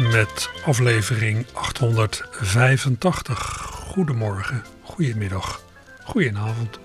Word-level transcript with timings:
Met 0.00 0.50
aflevering 0.64 1.46
885. 1.52 3.38
Goedemorgen, 3.72 4.64
goedemiddag, 4.82 5.62
goedenavond. 6.04 6.78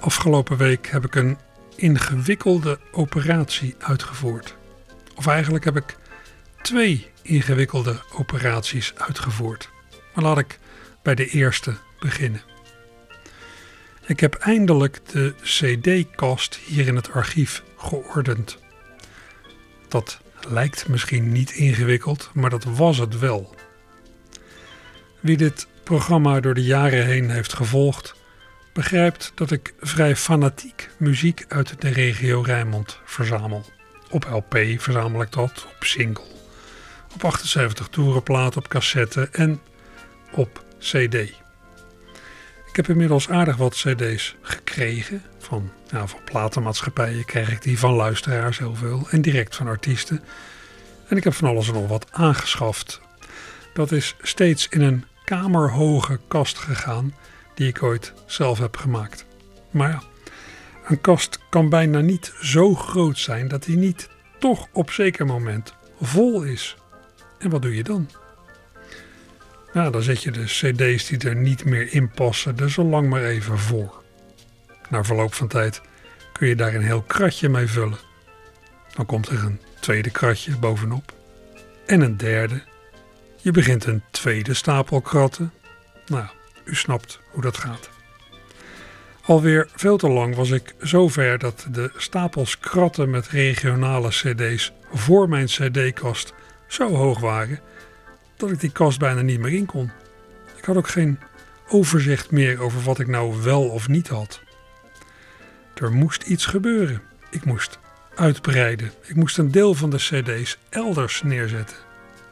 Afgelopen 0.00 0.56
week 0.56 0.86
heb 0.86 1.04
ik 1.04 1.14
een 1.14 1.38
ingewikkelde 1.76 2.78
operatie 2.92 3.74
uitgevoerd. 3.78 4.56
Of 5.14 5.26
eigenlijk 5.26 5.64
heb 5.64 5.76
ik 5.76 5.96
twee 6.62 7.10
ingewikkelde 7.22 8.00
operaties 8.12 8.92
uitgevoerd. 8.96 9.70
Maar 10.14 10.24
laat 10.24 10.38
ik 10.38 10.58
bij 11.02 11.14
de 11.14 11.28
eerste 11.28 11.74
beginnen. 11.98 12.42
Ik 14.06 14.20
heb 14.20 14.34
eindelijk 14.34 15.00
de 15.10 15.34
CD-kast 15.42 16.54
hier 16.54 16.86
in 16.86 16.96
het 16.96 17.10
archief 17.12 17.62
geordend. 17.76 18.58
Dat 19.88 20.24
lijkt 20.48 20.88
misschien 20.88 21.32
niet 21.32 21.50
ingewikkeld, 21.50 22.30
maar 22.34 22.50
dat 22.50 22.64
was 22.64 22.98
het 22.98 23.18
wel. 23.18 23.54
Wie 25.20 25.36
dit 25.36 25.66
programma 25.82 26.40
door 26.40 26.54
de 26.54 26.64
jaren 26.64 27.06
heen 27.06 27.30
heeft 27.30 27.52
gevolgd, 27.52 28.14
begrijpt 28.72 29.32
dat 29.34 29.50
ik 29.50 29.74
vrij 29.80 30.16
fanatiek 30.16 30.90
muziek 30.96 31.44
uit 31.48 31.80
de 31.80 31.88
regio 31.88 32.40
Rijnmond 32.40 33.00
verzamel. 33.04 33.64
Op 34.10 34.24
LP 34.30 34.58
verzamel 34.76 35.22
ik 35.22 35.32
dat, 35.32 35.66
op 35.76 35.84
single, 35.84 36.24
op 37.14 37.24
78 37.24 37.88
toerenplaat, 37.88 38.56
op 38.56 38.68
cassette 38.68 39.28
en 39.32 39.60
op 40.32 40.64
CD. 40.78 41.14
Ik 42.66 42.82
heb 42.82 42.88
inmiddels 42.88 43.28
aardig 43.28 43.56
wat 43.56 43.74
CD's 43.74 44.36
gekregen. 44.40 45.22
Van, 45.38 45.70
nou, 45.90 46.08
van 46.08 46.20
platenmaatschappijen 46.24 47.24
krijg 47.24 47.50
ik 47.50 47.62
die 47.62 47.78
van 47.78 47.92
luisteraars 47.92 48.58
heel 48.58 48.74
veel 48.74 49.06
en 49.10 49.22
direct 49.22 49.56
van 49.56 49.66
artiesten. 49.66 50.24
En 51.08 51.16
ik 51.16 51.24
heb 51.24 51.34
van 51.34 51.48
alles 51.48 51.68
en 51.68 51.74
nog 51.74 51.88
wat 51.88 52.06
aangeschaft. 52.10 53.00
Dat 53.74 53.92
is 53.92 54.16
steeds 54.22 54.68
in 54.68 54.80
een 54.80 55.04
kamerhoge 55.24 56.20
kast 56.28 56.58
gegaan 56.58 57.14
die 57.54 57.68
ik 57.68 57.82
ooit 57.82 58.12
zelf 58.26 58.58
heb 58.58 58.76
gemaakt. 58.76 59.26
Maar 59.70 59.90
ja, 59.90 60.02
een 60.86 61.00
kast 61.00 61.38
kan 61.50 61.68
bijna 61.68 62.00
niet 62.00 62.32
zo 62.42 62.74
groot 62.74 63.18
zijn 63.18 63.48
dat 63.48 63.64
die 63.64 63.76
niet 63.76 64.08
toch 64.38 64.68
op 64.72 64.90
zeker 64.90 65.26
moment 65.26 65.74
vol 66.00 66.42
is. 66.42 66.76
En 67.38 67.50
wat 67.50 67.62
doe 67.62 67.76
je 67.76 67.82
dan? 67.82 68.10
Nou, 69.72 69.92
dan 69.92 70.02
zet 70.02 70.22
je 70.22 70.30
de 70.30 70.44
cd's 70.44 71.06
die 71.06 71.18
er 71.18 71.36
niet 71.36 71.64
meer 71.64 71.92
in 71.92 72.10
passen 72.10 72.58
er 72.58 72.70
zo 72.70 72.84
lang 72.84 73.08
maar 73.08 73.24
even 73.24 73.58
voor. 73.58 74.04
Na 74.88 75.04
verloop 75.04 75.34
van 75.34 75.48
tijd 75.48 75.80
kun 76.32 76.48
je 76.48 76.56
daar 76.56 76.74
een 76.74 76.84
heel 76.84 77.02
kratje 77.02 77.48
mee 77.48 77.66
vullen. 77.66 77.98
Dan 78.94 79.06
komt 79.06 79.28
er 79.28 79.44
een 79.44 79.60
tweede 79.80 80.10
kratje 80.10 80.58
bovenop. 80.58 81.12
En 81.86 82.00
een 82.00 82.16
derde. 82.16 82.62
Je 83.36 83.50
begint 83.50 83.84
een 83.84 84.02
tweede 84.10 84.54
stapel 84.54 85.00
kratten. 85.00 85.52
Nou, 86.06 86.26
u 86.64 86.74
snapt 86.74 87.20
hoe 87.30 87.42
dat 87.42 87.56
gaat. 87.56 87.88
Alweer 89.22 89.68
veel 89.74 89.96
te 89.96 90.08
lang 90.08 90.34
was 90.34 90.50
ik 90.50 90.74
zover 90.78 91.38
dat 91.38 91.66
de 91.70 91.90
stapels 91.96 92.58
kratten 92.58 93.10
met 93.10 93.28
regionale 93.28 94.08
cd's 94.08 94.72
voor 94.92 95.28
mijn 95.28 95.46
cd-kast 95.46 96.32
zo 96.66 96.94
hoog 96.94 97.20
waren 97.20 97.60
dat 98.36 98.50
ik 98.50 98.60
die 98.60 98.72
kast 98.72 98.98
bijna 98.98 99.20
niet 99.20 99.40
meer 99.40 99.52
in 99.52 99.66
kon. 99.66 99.90
Ik 100.56 100.64
had 100.64 100.76
ook 100.76 100.88
geen 100.88 101.18
overzicht 101.68 102.30
meer 102.30 102.60
over 102.60 102.82
wat 102.82 102.98
ik 102.98 103.06
nou 103.06 103.42
wel 103.42 103.68
of 103.68 103.88
niet 103.88 104.08
had. 104.08 104.40
Er 105.80 105.92
moest 105.92 106.22
iets 106.22 106.46
gebeuren. 106.46 107.02
Ik 107.30 107.44
moest 107.44 107.78
uitbreiden. 108.14 108.92
Ik 109.02 109.14
moest 109.14 109.38
een 109.38 109.50
deel 109.50 109.74
van 109.74 109.90
de 109.90 109.96
CD's 109.96 110.58
elders 110.68 111.22
neerzetten. 111.22 111.76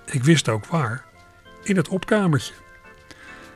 Ik 0.07 0.25
wist 0.25 0.49
ook 0.49 0.67
waar. 0.67 1.05
In 1.63 1.77
het 1.77 1.89
opkamertje. 1.89 2.55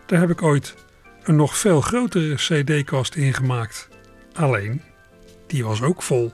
Daar 0.06 0.21
heb 0.21 0.31
ik 0.31 0.43
ooit 0.43 0.75
een 1.22 1.37
nog 1.37 1.56
veel 1.56 1.81
grotere 1.81 2.34
CD-kast 2.34 3.15
ingemaakt. 3.15 3.88
Alleen, 4.34 4.82
die 5.47 5.65
was 5.65 5.82
ook 5.82 6.03
vol. 6.03 6.32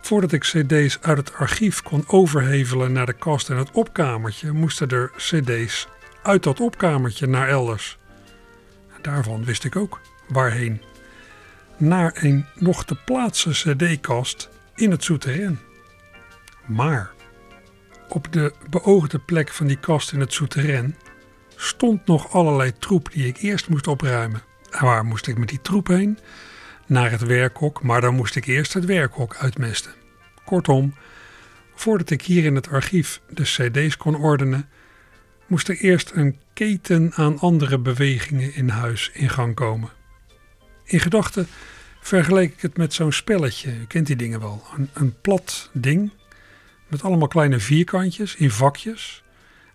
Voordat 0.00 0.32
ik 0.32 0.42
CD's 0.42 0.98
uit 1.00 1.18
het 1.18 1.34
archief 1.34 1.82
kon 1.82 2.04
overhevelen 2.06 2.92
naar 2.92 3.06
de 3.06 3.12
kast 3.12 3.50
en 3.50 3.56
het 3.56 3.70
opkamertje, 3.70 4.52
moesten 4.52 4.88
er 4.88 5.12
CD's 5.16 5.88
uit 6.22 6.42
dat 6.42 6.60
opkamertje 6.60 7.26
naar 7.26 7.48
elders. 7.48 7.98
Daarvan 9.02 9.44
wist 9.44 9.64
ik 9.64 9.76
ook 9.76 10.00
waarheen. 10.28 10.82
Naar 11.76 12.12
een 12.14 12.46
nog 12.54 12.84
te 12.84 12.94
plaatsen 12.94 13.52
CD-kast 13.52 14.48
in 14.74 14.90
het 14.90 15.04
souterrain. 15.04 15.58
Maar 16.66 17.10
op 18.08 18.32
de 18.32 18.52
beoogde 18.70 19.18
plek 19.18 19.52
van 19.52 19.66
die 19.66 19.78
kast 19.78 20.12
in 20.12 20.20
het 20.20 20.32
souterrain 20.32 20.96
stond 21.56 22.06
nog 22.06 22.32
allerlei 22.32 22.72
troep 22.78 23.12
die 23.12 23.26
ik 23.26 23.36
eerst 23.36 23.68
moest 23.68 23.86
opruimen. 23.86 24.42
En 24.70 24.84
waar 24.84 25.04
moest 25.04 25.26
ik 25.26 25.38
met 25.38 25.48
die 25.48 25.60
troep 25.60 25.86
heen? 25.86 26.18
naar 26.92 27.10
het 27.10 27.22
werkhok, 27.22 27.82
maar 27.82 28.00
dan 28.00 28.14
moest 28.14 28.36
ik 28.36 28.46
eerst 28.46 28.72
het 28.72 28.84
werkhok 28.84 29.36
uitmesten. 29.36 29.92
Kortom, 30.44 30.94
voordat 31.74 32.10
ik 32.10 32.22
hier 32.22 32.44
in 32.44 32.54
het 32.54 32.68
archief 32.68 33.20
de 33.28 33.42
CD's 33.42 33.96
kon 33.96 34.16
ordenen, 34.16 34.68
moest 35.46 35.68
er 35.68 35.76
eerst 35.76 36.10
een 36.14 36.38
keten 36.52 37.12
aan 37.14 37.38
andere 37.38 37.78
bewegingen 37.78 38.54
in 38.54 38.68
huis 38.68 39.10
in 39.12 39.28
gang 39.28 39.54
komen. 39.54 39.90
In 40.92 41.00
gedachten 41.00 41.46
vergeleek 42.00 42.52
ik 42.52 42.60
het 42.60 42.76
met 42.76 42.94
zo'n 42.94 43.12
spelletje, 43.12 43.78
u 43.78 43.86
kent 43.86 44.06
die 44.06 44.16
dingen 44.16 44.40
wel. 44.40 44.62
Een, 44.76 44.88
een 44.92 45.20
plat 45.20 45.70
ding 45.72 46.10
met 46.88 47.02
allemaal 47.02 47.28
kleine 47.28 47.60
vierkantjes 47.60 48.36
in 48.36 48.50
vakjes. 48.50 49.22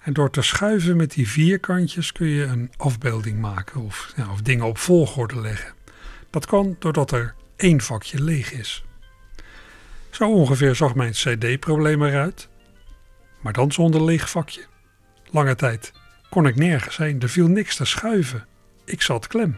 En 0.03 0.13
door 0.13 0.29
te 0.29 0.41
schuiven 0.41 0.97
met 0.97 1.11
die 1.11 1.29
vierkantjes 1.29 2.11
kun 2.11 2.27
je 2.27 2.43
een 2.43 2.71
afbeelding 2.77 3.39
maken 3.39 3.81
of, 3.81 4.13
ja, 4.15 4.31
of 4.31 4.41
dingen 4.41 4.65
op 4.65 4.77
volgorde 4.77 5.41
leggen. 5.41 5.73
Dat 6.29 6.45
kan 6.45 6.75
doordat 6.79 7.11
er 7.11 7.35
één 7.55 7.81
vakje 7.81 8.23
leeg 8.23 8.51
is. 8.51 8.85
Zo 10.09 10.31
ongeveer 10.31 10.75
zag 10.75 10.95
mijn 10.95 11.11
CD-probleem 11.11 12.03
eruit, 12.03 12.47
maar 13.41 13.53
dan 13.53 13.71
zonder 13.71 14.03
leeg 14.03 14.29
vakje. 14.29 14.65
Lange 15.31 15.55
tijd 15.55 15.91
kon 16.29 16.47
ik 16.47 16.55
nergens 16.55 16.97
heen, 16.97 17.21
er 17.21 17.29
viel 17.29 17.47
niks 17.47 17.75
te 17.75 17.85
schuiven. 17.85 18.47
Ik 18.85 19.01
zat 19.01 19.27
klem. 19.27 19.57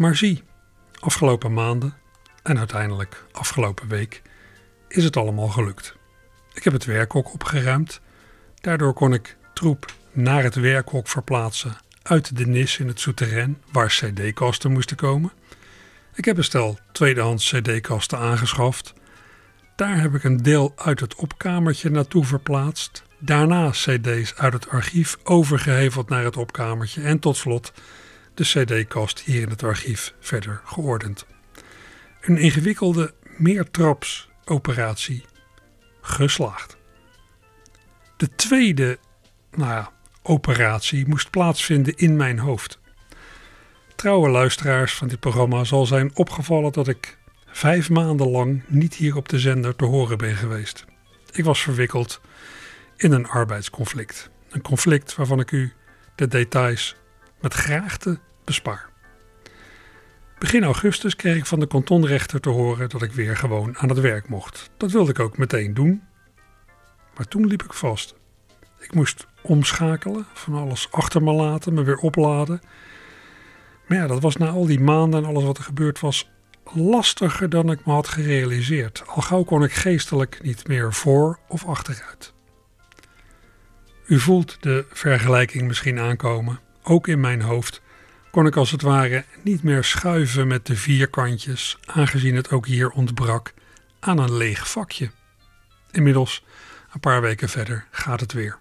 Maar 0.00 0.16
zie, 0.16 0.42
afgelopen 1.00 1.52
maanden 1.52 1.94
en 2.42 2.58
uiteindelijk 2.58 3.24
afgelopen 3.32 3.88
week 3.88 4.22
is 4.88 5.04
het 5.04 5.16
allemaal 5.16 5.48
gelukt. 5.48 5.96
Ik 6.54 6.64
heb 6.64 6.72
het 6.72 6.84
werkhok 6.84 7.32
opgeruimd. 7.32 8.00
Daardoor 8.60 8.92
kon 8.92 9.12
ik 9.12 9.36
troep 9.54 9.92
naar 10.12 10.42
het 10.42 10.54
werkhok 10.54 11.08
verplaatsen 11.08 11.76
uit 12.02 12.36
de 12.36 12.46
nis 12.46 12.78
in 12.78 12.88
het 12.88 13.00
souterrain 13.00 13.62
waar 13.72 13.88
cd-kasten 13.88 14.72
moesten 14.72 14.96
komen. 14.96 15.32
Ik 16.14 16.24
heb 16.24 16.36
een 16.36 16.44
stel 16.44 16.78
tweedehands 16.92 17.50
cd-kasten 17.50 18.18
aangeschaft. 18.18 18.92
Daar 19.76 20.00
heb 20.00 20.14
ik 20.14 20.24
een 20.24 20.42
deel 20.42 20.72
uit 20.76 21.00
het 21.00 21.14
opkamertje 21.14 21.90
naartoe 21.90 22.24
verplaatst. 22.24 23.04
Daarna 23.18 23.70
cd's 23.70 24.34
uit 24.34 24.52
het 24.52 24.68
archief 24.68 25.16
overgeheveld 25.22 26.08
naar 26.08 26.24
het 26.24 26.36
opkamertje. 26.36 27.02
En 27.02 27.18
tot 27.18 27.36
slot 27.36 27.72
de 28.40 28.64
cd-kast 28.64 29.20
hier 29.20 29.42
in 29.42 29.48
het 29.48 29.62
archief 29.62 30.14
verder 30.20 30.60
geordend. 30.64 31.26
Een 32.20 32.36
ingewikkelde 32.36 33.14
meertraps 33.36 34.28
operatie 34.44 35.24
geslaagd. 36.00 36.76
De 38.16 38.34
tweede, 38.34 38.98
nou 39.50 39.70
ja, 39.70 39.92
operatie 40.22 41.08
moest 41.08 41.30
plaatsvinden 41.30 41.96
in 41.96 42.16
mijn 42.16 42.38
hoofd. 42.38 42.78
Trouwe 43.96 44.28
luisteraars 44.28 44.94
van 44.94 45.08
dit 45.08 45.20
programma 45.20 45.64
zal 45.64 45.86
zijn 45.86 46.10
opgevallen 46.14 46.72
dat 46.72 46.88
ik 46.88 47.18
vijf 47.46 47.90
maanden 47.90 48.30
lang 48.30 48.62
niet 48.66 48.94
hier 48.94 49.16
op 49.16 49.28
de 49.28 49.38
zender 49.38 49.76
te 49.76 49.84
horen 49.84 50.18
ben 50.18 50.34
geweest. 50.34 50.84
Ik 51.32 51.44
was 51.44 51.62
verwikkeld 51.62 52.20
in 52.96 53.12
een 53.12 53.26
arbeidsconflict. 53.26 54.30
Een 54.50 54.62
conflict 54.62 55.14
waarvan 55.14 55.40
ik 55.40 55.50
u 55.50 55.72
de 56.14 56.28
details 56.28 56.96
met 57.40 57.54
graagte 57.54 58.20
Begin 60.38 60.64
augustus 60.64 61.16
kreeg 61.16 61.36
ik 61.36 61.46
van 61.46 61.60
de 61.60 61.66
kantonrechter 61.66 62.40
te 62.40 62.48
horen 62.48 62.88
dat 62.88 63.02
ik 63.02 63.12
weer 63.12 63.36
gewoon 63.36 63.76
aan 63.76 63.88
het 63.88 64.00
werk 64.00 64.28
mocht. 64.28 64.70
Dat 64.76 64.90
wilde 64.90 65.10
ik 65.10 65.18
ook 65.18 65.38
meteen 65.38 65.74
doen. 65.74 66.02
Maar 67.16 67.28
toen 67.28 67.46
liep 67.46 67.62
ik 67.62 67.72
vast. 67.72 68.14
Ik 68.78 68.94
moest 68.94 69.26
omschakelen, 69.42 70.26
van 70.32 70.54
alles 70.54 70.88
achter 70.90 71.22
me 71.22 71.32
laten, 71.32 71.74
me 71.74 71.82
weer 71.82 71.96
opladen. 71.96 72.60
Maar 73.86 73.98
ja, 73.98 74.06
dat 74.06 74.22
was 74.22 74.36
na 74.36 74.48
al 74.48 74.66
die 74.66 74.80
maanden 74.80 75.22
en 75.22 75.28
alles 75.28 75.44
wat 75.44 75.58
er 75.58 75.64
gebeurd 75.64 76.00
was 76.00 76.30
lastiger 76.74 77.48
dan 77.48 77.70
ik 77.70 77.86
me 77.86 77.92
had 77.92 78.08
gerealiseerd. 78.08 79.02
Al 79.06 79.22
gauw 79.22 79.42
kon 79.42 79.62
ik 79.62 79.72
geestelijk 79.72 80.38
niet 80.42 80.68
meer 80.68 80.92
voor 80.92 81.38
of 81.48 81.66
achteruit. 81.66 82.32
U 84.06 84.18
voelt 84.18 84.56
de 84.60 84.84
vergelijking 84.90 85.66
misschien 85.66 85.98
aankomen. 85.98 86.60
Ook 86.82 87.08
in 87.08 87.20
mijn 87.20 87.42
hoofd 87.42 87.82
kon 88.30 88.46
ik 88.46 88.56
als 88.56 88.70
het 88.70 88.82
ware 88.82 89.24
niet 89.42 89.62
meer 89.62 89.84
schuiven 89.84 90.46
met 90.46 90.66
de 90.66 90.76
vierkantjes, 90.76 91.78
aangezien 91.84 92.34
het 92.34 92.50
ook 92.50 92.66
hier 92.66 92.90
ontbrak 92.90 93.54
aan 94.00 94.18
een 94.18 94.36
leeg 94.36 94.70
vakje. 94.70 95.10
Inmiddels, 95.90 96.44
een 96.92 97.00
paar 97.00 97.20
weken 97.20 97.48
verder, 97.48 97.86
gaat 97.90 98.20
het 98.20 98.32
weer. 98.32 98.58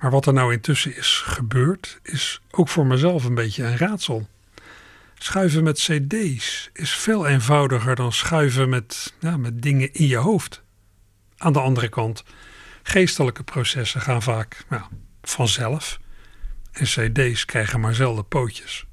Maar 0.00 0.10
wat 0.10 0.26
er 0.26 0.32
nou 0.32 0.52
intussen 0.52 0.96
is 0.96 1.22
gebeurd, 1.26 1.98
is 2.02 2.40
ook 2.50 2.68
voor 2.68 2.86
mezelf 2.86 3.24
een 3.24 3.34
beetje 3.34 3.64
een 3.64 3.76
raadsel. 3.76 4.28
Schuiven 5.14 5.62
met 5.62 5.78
CD's 5.78 6.70
is 6.72 6.90
veel 6.90 7.26
eenvoudiger 7.26 7.94
dan 7.94 8.12
schuiven 8.12 8.68
met, 8.68 9.14
ja, 9.18 9.36
met 9.36 9.62
dingen 9.62 9.92
in 9.92 10.06
je 10.06 10.16
hoofd. 10.16 10.62
Aan 11.36 11.52
de 11.52 11.60
andere 11.60 11.88
kant, 11.88 12.24
geestelijke 12.82 13.42
processen 13.42 14.00
gaan 14.00 14.22
vaak 14.22 14.64
ja, 14.70 14.88
vanzelf 15.22 15.98
en 16.72 16.84
CD's 16.84 17.44
krijgen 17.44 17.80
maar 17.80 17.94
zelden 17.94 18.28
pootjes. 18.28 18.86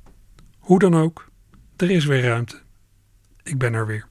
Hoe 0.58 0.80
dan 0.80 0.96
ook, 0.96 1.32
er 1.78 1.92
is 1.92 2.06
weer 2.06 2.22
ruimte. 2.22 2.62
Ik 3.44 3.58
ben 3.58 3.74
er 3.74 3.86
weer. 3.86 4.08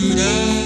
Dat 0.00 0.57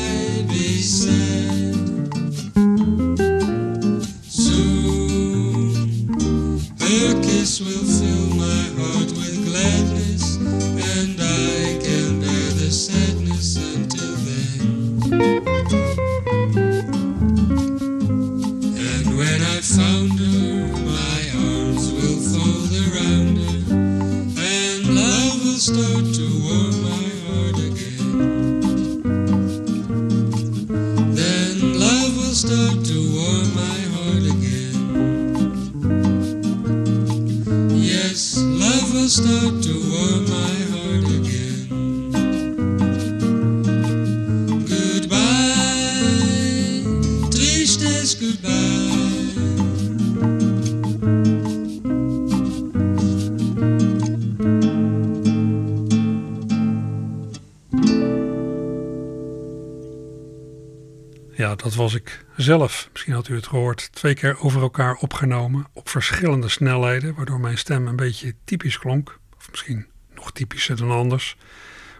zelf. 62.36 62.88
Misschien 62.92 63.12
had 63.12 63.28
u 63.28 63.34
het 63.34 63.46
gehoord. 63.46 63.92
Twee 63.92 64.14
keer 64.14 64.40
over 64.40 64.62
elkaar 64.62 64.94
opgenomen 64.94 65.66
op 65.72 65.88
verschillende 65.88 66.48
snelheden, 66.48 67.14
waardoor 67.14 67.40
mijn 67.40 67.58
stem 67.58 67.86
een 67.86 67.96
beetje 67.96 68.34
typisch 68.44 68.78
klonk. 68.78 69.18
Of 69.36 69.50
misschien 69.50 69.86
nog 70.14 70.32
typischer 70.32 70.76
dan 70.76 70.90
anders. 70.90 71.36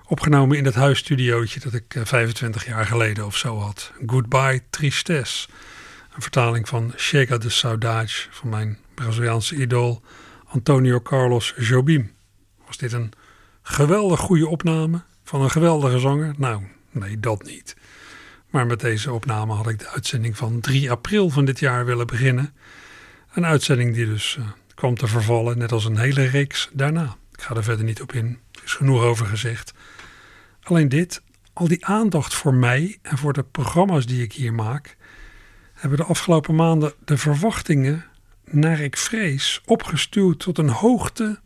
Opgenomen 0.07 0.57
in 0.57 0.65
het 0.65 0.75
huisstudiootje 0.75 1.61
dat 1.61 1.75
ik 1.75 1.97
25 2.03 2.62
eh, 2.65 2.69
jaar 2.69 2.87
geleden 2.87 3.27
of 3.27 3.37
zo 3.37 3.59
had. 3.59 3.93
Goodbye 4.07 4.62
Tristesse. 4.71 5.49
Een 6.15 6.23
vertaling 6.23 6.69
van 6.69 6.93
Chega 6.97 7.39
de 7.39 7.51
Saudade 7.51 8.11
van 8.31 8.49
mijn 8.49 8.79
Braziliaanse 8.95 9.55
idool 9.55 10.03
Antonio 10.47 11.01
Carlos 11.01 11.55
Jobim. 11.57 12.12
Was 12.67 12.77
dit 12.77 12.93
een 12.93 13.12
geweldig 13.62 14.21
goede 14.21 14.49
opname 14.49 15.03
van 15.25 15.41
een 15.41 15.51
geweldige 15.51 15.99
zanger? 15.99 16.35
Nou, 16.37 16.62
nee, 16.91 17.21
dat 17.21 17.43
niet. 17.43 17.77
Maar 18.52 18.66
met 18.66 18.80
deze 18.80 19.12
opname 19.12 19.52
had 19.52 19.68
ik 19.68 19.78
de 19.78 19.88
uitzending 19.88 20.37
van 20.37 20.61
3 20.61 20.90
april 20.90 21.30
van 21.30 21.44
dit 21.44 21.59
jaar 21.59 21.85
willen 21.85 22.06
beginnen. 22.06 22.54
Een 23.35 23.47
uitzending 23.47 23.94
die 23.94 24.06
dus 24.06 24.37
uh, 24.38 24.47
kwam 24.75 24.94
te 24.94 25.06
vervallen, 25.06 25.59
net 25.59 25.73
als 25.73 25.85
een 25.85 25.99
hele 25.99 26.25
reeks 26.25 26.71
daarna. 26.73 27.16
Ik 27.32 27.42
ga 27.42 27.54
er 27.54 27.64
verder 27.64 27.85
niet 27.85 28.02
op 28.02 28.12
in, 28.12 28.38
er 28.52 28.61
is 28.64 28.73
genoeg 28.73 29.02
over 29.02 29.26
gezegd. 29.26 29.75
Alleen 30.62 30.88
dit, 30.88 31.23
al 31.52 31.68
die 31.68 31.87
aandacht 31.87 32.35
voor 32.35 32.54
mij 32.54 32.99
en 33.02 33.18
voor 33.18 33.32
de 33.32 33.42
programma's 33.42 34.06
die 34.06 34.23
ik 34.23 34.32
hier 34.32 34.54
maak, 34.54 34.97
hebben 35.73 35.99
de 35.99 36.04
afgelopen 36.04 36.54
maanden 36.54 36.92
de 37.04 37.18
verwachtingen, 37.18 38.04
naar 38.44 38.80
ik 38.80 38.97
vrees, 38.97 39.62
opgestuwd 39.64 40.38
tot 40.38 40.59
een 40.59 40.68
hoogte 40.68 41.40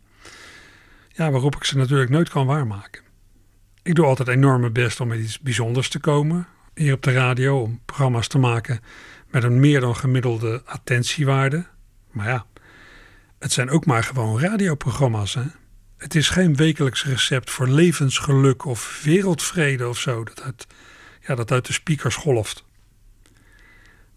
ja, 1.07 1.31
waarop 1.31 1.55
ik 1.55 1.63
ze 1.63 1.77
natuurlijk 1.77 2.09
nooit 2.09 2.29
kan 2.29 2.45
waarmaken. 2.45 3.03
Ik 3.83 3.95
doe 3.95 4.05
altijd 4.05 4.27
enorm 4.27 4.59
mijn 4.59 4.73
best 4.73 4.99
om 4.99 5.07
met 5.07 5.19
iets 5.19 5.39
bijzonders 5.39 5.89
te 5.89 5.99
komen, 5.99 6.47
hier 6.77 6.93
op 6.93 7.03
de 7.03 7.11
radio 7.11 7.61
om 7.61 7.81
programma's 7.85 8.27
te 8.27 8.37
maken 8.37 8.79
met 9.27 9.43
een 9.43 9.59
meer 9.59 9.79
dan 9.79 9.95
gemiddelde 9.95 10.61
attentiewaarde. 10.65 11.65
Maar 12.11 12.27
ja, 12.27 12.45
het 13.39 13.51
zijn 13.51 13.69
ook 13.69 13.85
maar 13.85 14.03
gewoon 14.03 14.39
radioprogramma's. 14.39 15.33
Hè? 15.33 15.43
Het 15.97 16.15
is 16.15 16.29
geen 16.29 16.55
wekelijks 16.55 17.05
recept 17.05 17.49
voor 17.49 17.67
levensgeluk 17.67 18.65
of 18.65 19.01
wereldvrede 19.03 19.87
of 19.87 19.99
zo 19.99 20.23
dat 20.23 20.41
uit, 20.41 20.67
ja, 21.27 21.35
dat 21.35 21.51
uit 21.51 21.65
de 21.65 21.73
speakers 21.73 22.15
golft. 22.15 22.63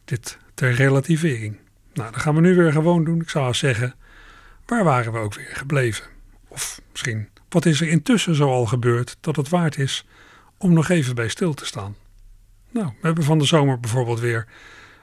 Dit 0.04 0.38
ter 0.54 0.72
relativering. 0.72 1.56
Nou, 1.94 2.12
dat 2.12 2.20
gaan 2.20 2.34
we 2.34 2.40
nu 2.40 2.54
weer 2.54 2.72
gewoon 2.72 3.04
doen. 3.04 3.20
Ik 3.20 3.30
zou 3.30 3.54
zeggen, 3.54 3.94
waar 4.66 4.84
waren 4.84 5.12
we 5.12 5.18
ook 5.18 5.34
weer 5.34 5.50
gebleven? 5.52 6.04
Of 6.48 6.80
misschien, 6.90 7.28
wat 7.48 7.66
is 7.66 7.80
er 7.80 7.88
intussen 7.88 8.34
zo 8.34 8.48
al 8.48 8.66
gebeurd 8.66 9.16
dat 9.20 9.36
het 9.36 9.48
waard 9.48 9.78
is 9.78 10.06
om 10.58 10.72
nog 10.72 10.88
even 10.88 11.14
bij 11.14 11.28
stil 11.28 11.54
te 11.54 11.66
staan? 11.66 11.96
Nou, 12.70 12.86
we 12.86 13.06
hebben 13.06 13.24
van 13.24 13.38
de 13.38 13.44
zomer 13.44 13.80
bijvoorbeeld 13.80 14.20
weer 14.20 14.46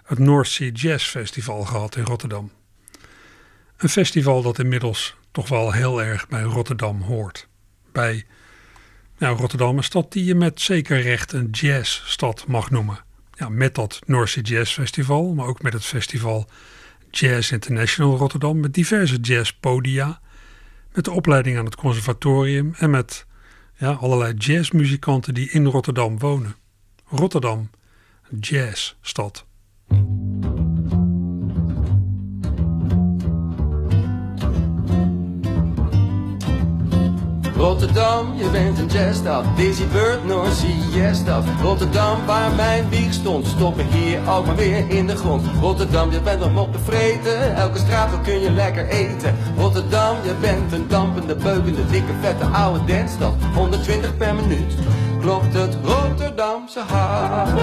het 0.03 0.19
North 0.19 0.47
Sea 0.47 0.69
Jazz 0.71 1.09
Festival 1.09 1.63
gehad 1.63 1.95
in 1.95 2.03
Rotterdam. 2.03 2.51
Een 3.77 3.89
festival 3.89 4.41
dat 4.41 4.59
inmiddels 4.59 5.15
toch 5.31 5.49
wel 5.49 5.71
heel 5.71 6.03
erg 6.03 6.27
bij 6.27 6.41
Rotterdam 6.41 7.01
hoort. 7.01 7.47
Bij 7.91 8.25
nou, 9.17 9.37
Rotterdam, 9.37 9.77
een 9.77 9.83
stad 9.83 10.11
die 10.11 10.25
je 10.25 10.35
met 10.35 10.61
zeker 10.61 11.01
recht 11.01 11.31
een 11.31 11.49
jazzstad 11.51 12.47
mag 12.47 12.69
noemen. 12.69 12.99
Ja, 13.33 13.49
met 13.49 13.75
dat 13.75 13.99
North 14.05 14.29
Sea 14.29 14.43
Jazz 14.43 14.73
Festival, 14.73 15.33
maar 15.33 15.45
ook 15.45 15.61
met 15.61 15.73
het 15.73 15.85
festival 15.85 16.49
Jazz 17.11 17.51
International 17.51 18.17
Rotterdam, 18.17 18.59
met 18.59 18.73
diverse 18.73 19.17
jazzpodia, 19.17 20.19
met 20.93 21.05
de 21.05 21.11
opleiding 21.11 21.57
aan 21.57 21.65
het 21.65 21.75
conservatorium 21.75 22.73
en 22.77 22.89
met 22.89 23.25
ja, 23.75 23.91
allerlei 23.91 24.33
jazzmuzikanten 24.33 25.33
die 25.33 25.49
in 25.49 25.65
Rotterdam 25.65 26.19
wonen. 26.19 26.55
Rotterdam, 27.09 27.69
jazzstad. 28.39 29.45
Rotterdam, 37.55 38.33
je 38.37 38.49
bent 38.51 38.79
een 38.79 38.87
jazzstad. 38.87 39.45
Dizzy 39.55 39.87
Bird, 39.87 40.19
Sea, 40.55 40.99
jazzstad. 41.01 41.43
Rotterdam, 41.61 42.25
waar 42.25 42.51
mijn 42.51 42.89
wieg 42.89 43.13
stond, 43.13 43.47
stoppen 43.47 43.87
hier 43.87 44.19
ook 44.29 44.45
maar 44.45 44.55
weer 44.55 44.89
in 44.89 45.07
de 45.07 45.15
grond. 45.15 45.43
Rotterdam, 45.61 46.11
je 46.11 46.21
bent 46.21 46.39
nog 46.39 46.65
op 46.65 46.73
de 46.73 46.79
vreten. 46.79 47.55
Elke 47.55 47.77
straat 47.77 48.21
kun 48.21 48.39
je 48.39 48.51
lekker 48.51 48.87
eten. 48.87 49.35
Rotterdam, 49.57 50.15
je 50.23 50.33
bent 50.41 50.71
een 50.71 50.87
dampende, 50.87 51.35
beukende, 51.35 51.85
dikke, 51.85 52.13
vette 52.21 52.45
oude 52.45 52.85
dansstad. 52.85 53.33
120 53.53 54.17
per 54.17 54.35
minuut. 54.35 54.73
Klopt 55.27 55.53
het 55.53 55.77
Rotterdamse 55.83 56.79
hart. 56.79 57.59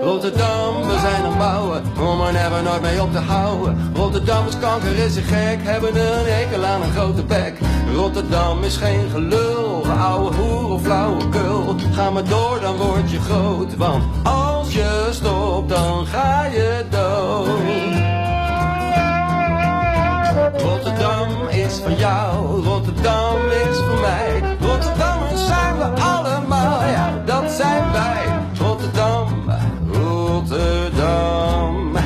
Rotterdam, 0.00 0.86
we 0.86 0.98
zijn 1.00 1.24
aan 1.24 1.38
bouwen, 1.38 1.82
om 2.00 2.20
er 2.20 2.32
never 2.32 2.62
nooit 2.62 2.82
mee 2.82 3.02
op 3.02 3.12
te 3.12 3.18
houden. 3.18 3.90
Rotterdammers 3.94 4.58
kanker 4.58 4.98
is 4.98 5.16
een 5.16 5.22
gek, 5.22 5.58
hebben 5.62 5.96
een 5.96 6.26
hekel 6.26 6.64
aan 6.64 6.82
een 6.82 6.90
grote 6.92 7.24
bek. 7.24 7.58
Rotterdam 7.94 8.62
is 8.62 8.76
geen 8.76 9.10
gelul, 9.10 9.86
ouwe 9.86 10.34
hoer 10.34 10.70
of 10.70 10.82
flauwekul. 10.82 11.74
Ga 11.92 12.10
maar 12.10 12.28
door, 12.28 12.60
dan 12.60 12.76
word 12.76 13.10
je 13.10 13.20
groot, 13.20 13.76
want 13.76 14.04
als 14.22 14.72
je 14.72 15.08
stopt, 15.10 15.68
dan 15.68 16.06
ga 16.06 16.44
je 16.44 16.84
dood. 16.90 18.06
Is 21.76 21.82
van 21.82 21.96
jou, 21.96 22.62
Rotterdam 22.62 23.48
is 23.48 23.76
van 23.76 24.00
mij. 24.00 24.56
Rotterdammers 24.60 25.46
zijn 25.46 25.78
we 25.78 25.84
allemaal, 25.84 26.82
ja, 26.82 27.22
dat 27.24 27.50
zijn 27.50 27.92
wij. 27.92 28.24
Rotterdam, 28.58 29.28
Rotterdam. 29.92 31.96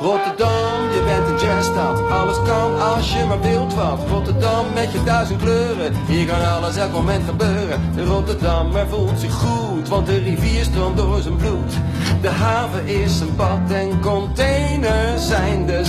Rotterdam, 0.00 0.80
je 0.94 1.02
bent 1.04 1.28
een 1.28 1.46
jazzstad. 1.46 2.10
Alles 2.10 2.36
kan 2.46 2.80
als 2.80 3.12
je 3.12 3.24
maar 3.24 3.40
wilt 3.40 3.74
wat. 3.74 3.98
Rotterdam 4.08 4.64
met 4.74 4.92
je 4.92 5.02
duizend 5.04 5.42
kleuren. 5.42 5.92
Hier 6.06 6.26
kan 6.26 6.56
alles 6.56 6.76
elk 6.76 6.92
moment 6.92 7.24
gebeuren. 7.24 7.80
Rotterdam, 8.06 8.72
maar 8.72 8.86
voelt 8.86 9.20
zich 9.20 9.32
goed, 9.32 9.88
want 9.88 10.06
de 10.06 10.18
rivier 10.18 10.64
stroomt 10.64 10.96
door 10.96 11.20
zijn 11.20 11.36
bloed. 11.36 11.72
De 12.20 12.28
haven 12.28 12.86
is 12.86 13.20
een 13.20 13.36
bad 13.36 13.70
en 13.70 14.00
containers 14.00 15.26
zijn 15.26 15.66
de 15.66 15.84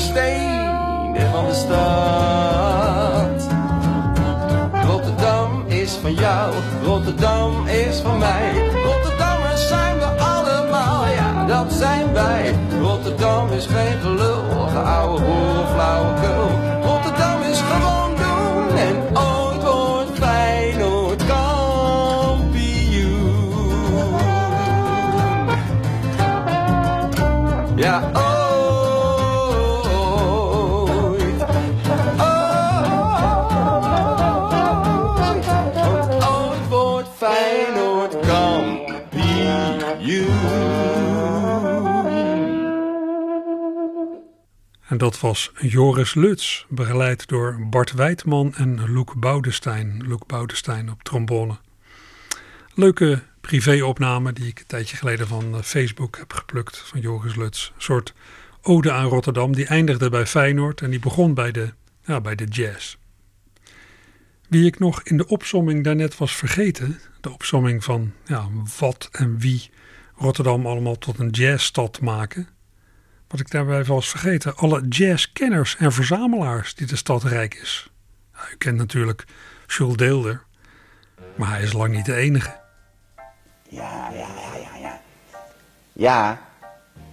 stenen 1.12 1.32
van 1.32 1.46
de 1.46 1.54
stad. 1.54 3.50
Rotterdam 4.86 5.64
is 5.68 5.92
van 5.92 6.14
jou, 6.14 6.54
Rotterdam 6.84 7.68
is 7.68 8.00
van 8.00 8.18
mij. 8.18 8.70
Rotterdammers 8.84 9.68
zijn 9.68 9.98
we 9.98 10.06
allemaal, 10.06 11.06
ja, 11.08 11.46
dat 11.46 11.74
zijn 11.74 12.14
wij. 12.14 12.56
Rotterdam 12.82 13.52
is 13.52 13.66
geen 13.66 14.00
gelul, 14.02 14.70
dat 45.02 45.20
was 45.20 45.52
Joris 45.60 46.14
Luts, 46.14 46.66
begeleid 46.70 47.28
door 47.28 47.68
Bart 47.70 47.92
Wijtman 47.92 48.54
en 48.56 48.92
Loek 48.92 49.16
Boudestein. 49.20 50.04
Loek 50.08 50.28
Boudestein 50.28 50.92
op 50.92 51.04
trombone. 51.04 51.58
Leuke 52.74 53.24
privéopname 53.40 54.34
die 54.34 54.48
ik 54.48 54.60
een 54.60 54.66
tijdje 54.66 54.98
geleden 54.98 55.28
van 55.28 55.56
eh, 55.56 55.62
Facebook 55.62 56.18
heb 56.18 56.34
geplukt 56.34 56.78
van 56.78 57.00
Joris 57.00 57.36
Luts. 57.36 57.72
Een 57.76 57.82
soort 57.82 58.14
ode 58.62 58.92
aan 58.92 59.06
Rotterdam. 59.06 59.56
Die 59.56 59.66
eindigde 59.66 60.10
bij 60.10 60.26
Feyenoord 60.26 60.82
en 60.82 60.90
die 60.90 61.00
begon 61.00 61.34
bij 61.34 61.52
de, 61.52 61.74
ja, 62.06 62.22
bij 62.22 62.36
de 62.36 62.46
jazz. 62.46 62.96
Wie 64.48 64.66
ik 64.66 64.80
nog 64.80 65.04
in 65.04 65.18
de 65.18 65.28
opsomming 65.28 65.84
daarnet 65.84 66.18
was 66.18 66.36
vergeten, 66.36 67.00
de 67.22 67.32
opsomming 67.32 67.84
van 67.84 68.14
ja, 68.26 68.48
wat 68.80 69.10
en 69.12 69.38
wie 69.40 69.70
Rotterdam 70.16 70.66
allemaal 70.66 70.98
tot 70.98 71.20
een 71.20 71.30
jazzstad 71.30 72.02
maken. 72.02 72.48
Wat 73.32 73.40
ik 73.40 73.52
daarbij 73.52 73.84
was 73.84 74.10
vergeten, 74.10 74.56
alle 74.56 74.88
jazzkenners 74.88 75.76
en 75.78 75.92
verzamelaars 75.92 76.76
die 76.76 76.88
de 76.88 76.96
stad 76.96 77.24
rijk 77.24 77.54
is. 77.54 77.90
U 78.54 78.58
kent 78.58 78.78
natuurlijk 78.78 79.26
Jules 79.68 79.96
Deelder, 79.96 80.44
maar 81.36 81.50
hij 81.50 81.62
is 81.62 81.74
lang 81.74 81.96
niet 81.96 82.06
de 82.06 82.16
enige. 82.16 82.60
Ja, 83.70 84.10
ja, 84.14 84.28
ja, 84.36 84.58
ja, 84.58 84.78
ja. 84.82 85.02
Ja. 85.94 86.42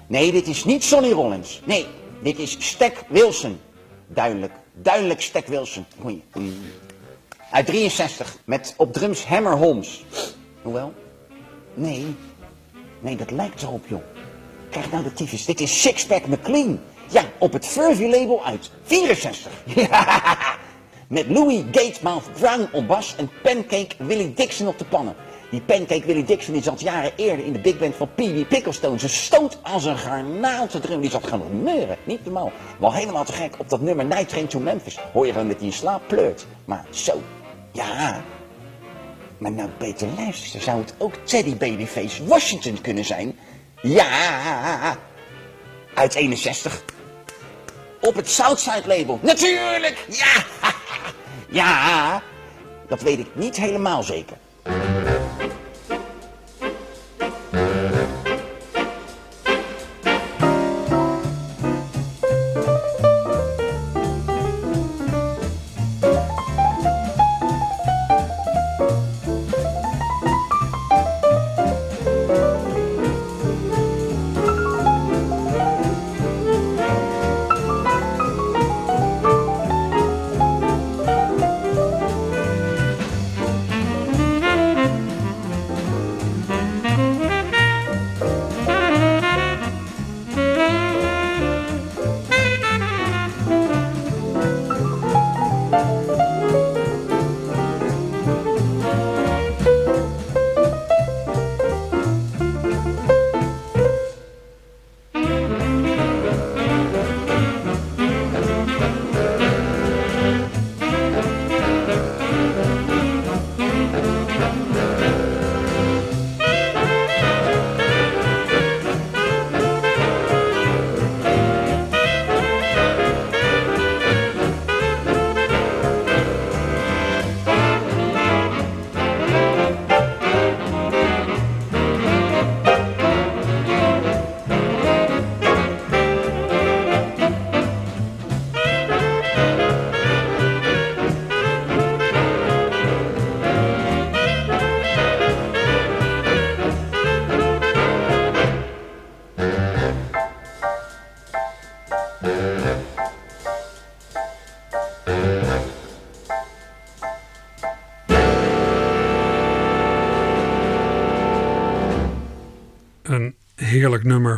Nee, 0.07 0.33
dit 0.33 0.47
is 0.47 0.65
niet 0.65 0.85
Sonny 0.85 1.11
Rollins. 1.11 1.63
Nee, 1.65 1.87
dit 2.23 2.39
is 2.39 2.57
Stek 2.59 3.05
Wilson. 3.09 3.61
Duidelijk, 4.07 4.53
duidelijk 4.75 5.21
Stek 5.21 5.47
Wilson. 5.47 5.85
Goeie. 6.01 6.23
Uit 7.51 7.67
63, 7.67 8.37
met 8.45 8.75
op 8.77 8.93
drums 8.93 9.25
Hammer 9.25 9.57
Holmes. 9.57 10.05
Hoewel? 10.63 10.95
Nee. 11.75 12.17
Nee, 13.01 13.17
dat 13.17 13.31
lijkt 13.31 13.63
erop, 13.63 13.87
joh. 13.89 14.18
Krijg 14.71 14.91
nou 14.91 15.03
de 15.03 15.13
tyfus. 15.13 15.45
Dit 15.45 15.61
is 15.61 15.83
Sixpack 15.83 16.27
McLean. 16.27 16.81
Ja, 17.11 17.23
op 17.39 17.53
het 17.53 17.67
Furvy 17.67 18.05
label 18.05 18.45
uit 18.45 18.71
64. 18.83 19.53
Ja. 19.65 20.39
Met 21.09 21.27
Louis 21.29 21.63
Gatesmouth 21.71 22.33
Brown 22.33 22.69
op 22.73 22.87
bas 22.87 23.15
en 23.17 23.31
Pancake 23.43 23.95
Willie 23.99 24.35
Dixon 24.35 24.69
op 24.69 24.79
de 24.79 24.85
pannen. 24.85 25.15
Die 25.51 25.61
Pancake 25.61 26.07
Willie 26.07 26.25
Dixon 26.25 26.53
die 26.55 26.63
zat 26.63 26.81
jaren 26.81 27.13
eerder 27.17 27.45
in 27.45 27.53
de 27.53 27.59
big 27.59 27.79
band 27.79 27.95
van 27.95 28.09
Pee 28.15 28.45
Picklestone. 28.45 28.99
Ze 28.99 29.09
stoot 29.09 29.59
als 29.63 29.85
een 29.85 29.99
garnaal 29.99 30.67
te 30.67 30.81
drum. 30.81 31.01
Die 31.01 31.11
zat 31.11 31.27
gaan 31.27 31.63
meuren. 31.63 31.97
Niet 32.05 32.25
normaal. 32.25 32.53
Wel 32.79 32.93
helemaal 32.93 33.25
te 33.25 33.33
gek. 33.33 33.55
Op 33.59 33.69
dat 33.69 33.81
nummer 33.81 34.05
Night 34.05 34.29
Train 34.29 34.47
to 34.47 34.59
Memphis 34.59 34.99
hoor 35.13 35.27
je 35.27 35.33
gewoon 35.33 35.49
dat 35.49 35.61
in 35.61 35.73
slaap 35.73 36.03
pleurt. 36.07 36.47
Maar 36.65 36.87
zo. 36.91 37.23
Ja. 37.73 38.23
Maar 39.39 39.53
nou 39.53 39.69
beter 39.79 40.09
luisteren. 40.17 40.63
Zou 40.63 40.81
het 40.81 40.95
ook 40.99 41.15
Teddy 41.15 41.57
Babyface 41.57 42.27
Washington 42.27 42.81
kunnen 42.81 43.05
zijn? 43.05 43.39
Ja. 43.83 44.97
Uit 45.95 46.15
61. 46.15 46.83
Op 48.01 48.15
het 48.15 48.31
Southside 48.31 48.83
label. 48.87 49.19
Natuurlijk. 49.23 50.07
Ja. 50.09 50.45
Ja. 51.51 52.23
Dat 52.89 53.03
weet 53.03 53.19
ik 53.19 53.27
niet 53.33 53.57
helemaal 53.57 54.03
zeker. 54.03 54.37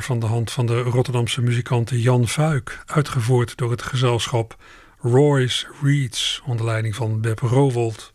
Van 0.05 0.19
de 0.19 0.27
hand 0.27 0.51
van 0.51 0.67
de 0.67 0.81
Rotterdamse 0.81 1.43
muzikante 1.43 2.01
Jan 2.01 2.29
Vuik, 2.29 2.83
uitgevoerd 2.87 3.57
door 3.57 3.71
het 3.71 3.83
gezelschap 3.83 4.57
Royce 4.99 5.67
Reeds 5.83 6.43
onder 6.45 6.67
leiding 6.67 6.95
van 6.95 7.21
Beb 7.21 7.39
Rowold. 7.39 8.13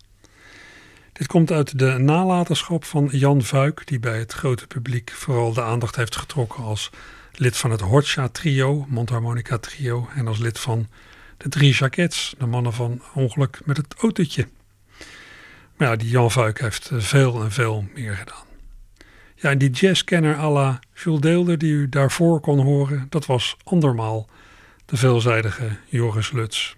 Dit 1.14 1.28
komt 1.28 1.52
uit 1.52 1.80
de 1.80 1.98
nalatenschap 1.98 2.86
van 2.86 3.10
Jan 3.12 3.42
Vuik, 3.42 3.88
die 3.88 4.00
bij 4.00 4.20
het 4.20 4.34
grote 4.34 4.68
publiek 4.68 5.12
vooral 5.12 5.54
de 5.54 5.64
aandacht 5.64 5.96
heeft 5.96 6.16
getrokken 6.16 6.64
als 6.64 6.90
lid 7.32 7.58
van 7.58 7.72
het 7.72 7.82
Horcha 7.82 8.28
Trio, 8.28 8.86
Mondharmonica 8.90 9.58
Trio, 9.58 10.10
en 10.16 10.28
als 10.28 10.38
lid 10.38 10.60
van 10.60 10.88
de 11.38 11.50
Drie 11.50 11.74
Jackets, 11.74 12.36
de 12.38 12.46
mannen 12.46 12.74
van 12.74 13.02
Ongeluk 13.14 13.60
met 13.66 13.78
het 13.78 13.96
autootje. 13.98 14.48
Maar 15.78 15.88
ja, 15.88 15.96
die 15.96 16.10
Jan 16.10 16.32
Vuik 16.32 16.60
heeft 16.60 16.90
veel 16.94 17.44
en 17.44 17.52
veel 17.52 17.86
meer 17.94 18.16
gedaan. 18.16 18.45
Ja, 19.36 19.50
en 19.50 19.58
die 19.58 19.70
jazzkenner 19.70 20.36
à 20.36 20.52
la 20.52 20.80
Jules 20.94 21.22
Deelder 21.22 21.58
die 21.58 21.72
u 21.72 21.90
daarvoor 21.90 22.40
kon 22.40 22.60
horen, 22.60 23.06
dat 23.10 23.26
was 23.26 23.58
andermaal 23.64 24.30
de 24.86 24.98
veelzijdige 24.98 25.78
Joris 25.86 26.32
Luts. 26.32 26.76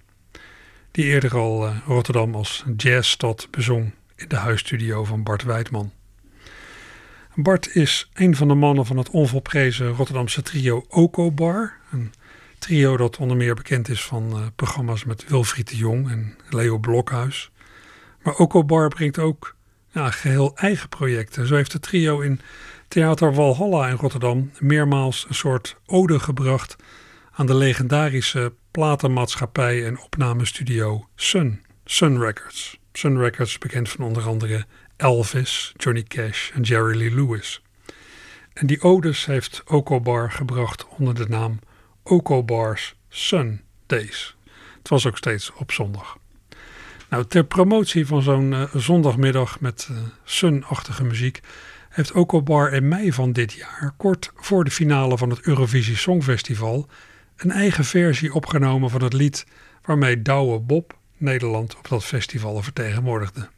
Die 0.92 1.06
eerder 1.06 1.36
al 1.36 1.68
uh, 1.68 1.78
Rotterdam 1.86 2.36
als 2.36 2.66
jazzstad 2.78 3.48
bezong 3.52 3.92
in 4.16 4.28
de 4.28 4.36
huisstudio 4.36 5.04
van 5.04 5.24
Bart 5.24 5.44
Wijdman. 5.44 5.92
Bart 7.36 7.76
is 7.76 8.10
een 8.14 8.36
van 8.36 8.48
de 8.48 8.54
mannen 8.54 8.86
van 8.86 8.98
het 8.98 9.10
onvolprezen 9.10 9.90
Rotterdamse 9.90 10.42
trio 10.42 10.86
Oko 10.90 11.32
Bar. 11.32 11.74
Een 11.92 12.14
trio 12.60 12.98
dat 12.98 13.18
onder 13.18 13.38
meer 13.38 13.56
bekend 13.56 13.90
is 13.90 14.04
van 14.04 14.40
uh, 14.40 14.46
programma's 14.56 15.04
met 15.04 15.28
Wilfried 15.28 15.70
de 15.70 15.76
Jong 15.76 16.10
en 16.10 16.38
Leo 16.50 16.78
Blokhuis. 16.78 17.52
Maar 18.24 18.36
Oko 18.36 18.64
Bar 18.64 18.88
brengt 18.88 19.20
ook 19.20 19.56
ja, 19.98 20.12
geheel 20.12 20.56
eigen 20.56 20.90
projecten. 20.90 21.48
Zo 21.48 21.56
heeft 21.56 21.74
het 21.74 21.82
trio 21.82 22.20
in 22.20 22.42
Theater 22.88 23.34
Walhalla 23.34 23.88
in 23.88 23.96
Rotterdam 23.96 24.52
meermaals 24.60 25.26
een 25.30 25.36
soort 25.36 25.76
ode 25.86 26.20
gebracht 26.20 26.76
aan 27.32 27.46
de 27.46 27.56
legendarische 27.56 28.54
platenmaatschappij 28.72 29.86
en 29.86 30.00
opnamestudio 30.00 31.08
Sun, 31.16 31.62
Sun 31.86 32.20
Records. 32.20 32.80
Sun 32.94 33.18
Records 33.18 33.58
bekend 33.58 33.90
van 33.90 34.06
onder 34.06 34.24
andere 34.24 34.66
Elvis, 34.98 35.74
Johnny 35.78 36.04
Cash 36.04 36.52
en 36.52 36.62
Jerry 36.62 36.98
Lee 36.98 37.16
Lewis. 37.16 37.62
En 38.54 38.68
die 38.68 38.82
odes 38.82 39.26
heeft 39.26 39.64
Oko 39.66 40.02
Bar 40.02 40.32
gebracht 40.32 40.88
onder 40.88 41.16
de 41.16 41.28
naam 41.28 41.60
Oko 42.04 42.44
Bars 42.44 42.96
Sun 43.10 43.62
Days. 43.86 44.36
Het 44.78 44.90
was 44.90 45.06
ook 45.06 45.18
steeds 45.18 45.54
op 45.54 45.72
zondag. 45.72 46.18
Nou, 47.10 47.26
ter 47.26 47.44
promotie 47.44 48.08
van 48.08 48.22
zo'n 48.22 48.52
uh, 48.52 48.76
zondagmiddag 48.76 49.60
met 49.60 49.88
uh, 49.92 49.98
sun-achtige 50.24 51.04
muziek 51.04 51.42
heeft 51.90 52.12
Oko 52.12 52.42
Bar 52.42 52.74
in 52.74 52.88
mei 52.88 53.14
van 53.14 53.32
dit 53.32 53.54
jaar, 53.54 53.94
kort 53.98 54.32
voor 54.36 54.64
de 54.64 54.72
finale 54.72 55.18
van 55.18 55.30
het 55.30 55.42
Eurovisie 55.42 55.96
Songfestival, 55.96 56.88
een 57.36 57.52
eigen 57.52 57.86
versie 57.86 58.34
opgenomen 58.34 58.90
van 58.90 59.04
het 59.04 59.14
lied 59.14 59.46
waarmee 59.82 60.22
Douwe 60.22 60.60
Bob 60.60 60.98
Nederland 61.18 61.78
op 61.78 61.88
dat 61.88 62.04
festival 62.04 62.62
vertegenwoordigde. 62.62 63.50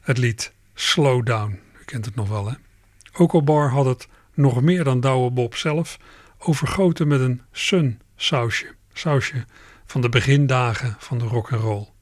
Het 0.00 0.18
lied 0.18 0.52
Slow 0.74 1.26
Down, 1.26 1.60
u 1.80 1.84
kent 1.84 2.04
het 2.04 2.14
nog 2.14 2.28
wel 2.28 2.48
hè. 2.48 2.54
Oko 3.12 3.42
Bar 3.42 3.70
had 3.70 3.84
het 3.84 4.08
nog 4.34 4.62
meer 4.62 4.84
dan 4.84 5.00
Douwe 5.00 5.30
Bob 5.30 5.54
zelf 5.54 5.98
overgoten 6.38 7.08
met 7.08 7.20
een 7.20 7.42
sun 7.52 8.00
sausje, 8.16 8.74
sausje 8.92 9.44
van 9.86 10.00
de 10.00 10.08
begindagen 10.08 10.96
van 10.98 11.18
de 11.18 11.24
rock 11.24 11.52
and 11.52 11.62
roll 11.62 11.94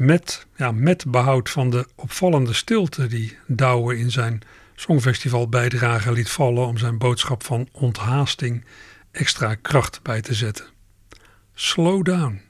met, 0.00 0.46
ja, 0.56 0.72
met 0.72 1.04
behoud 1.10 1.50
van 1.50 1.70
de 1.70 1.86
opvallende 1.94 2.52
stilte 2.52 3.06
die 3.06 3.38
Douwe 3.46 3.98
in 3.98 4.10
zijn 4.10 4.42
Songfestival 4.74 5.48
bijdrage 5.48 6.12
liet 6.12 6.30
vallen 6.30 6.66
om 6.66 6.78
zijn 6.78 6.98
boodschap 6.98 7.44
van 7.44 7.68
onthaasting 7.72 8.64
extra 9.10 9.54
kracht 9.54 10.02
bij 10.02 10.20
te 10.20 10.34
zetten. 10.34 10.64
Slow 11.54 12.04
down. 12.04 12.40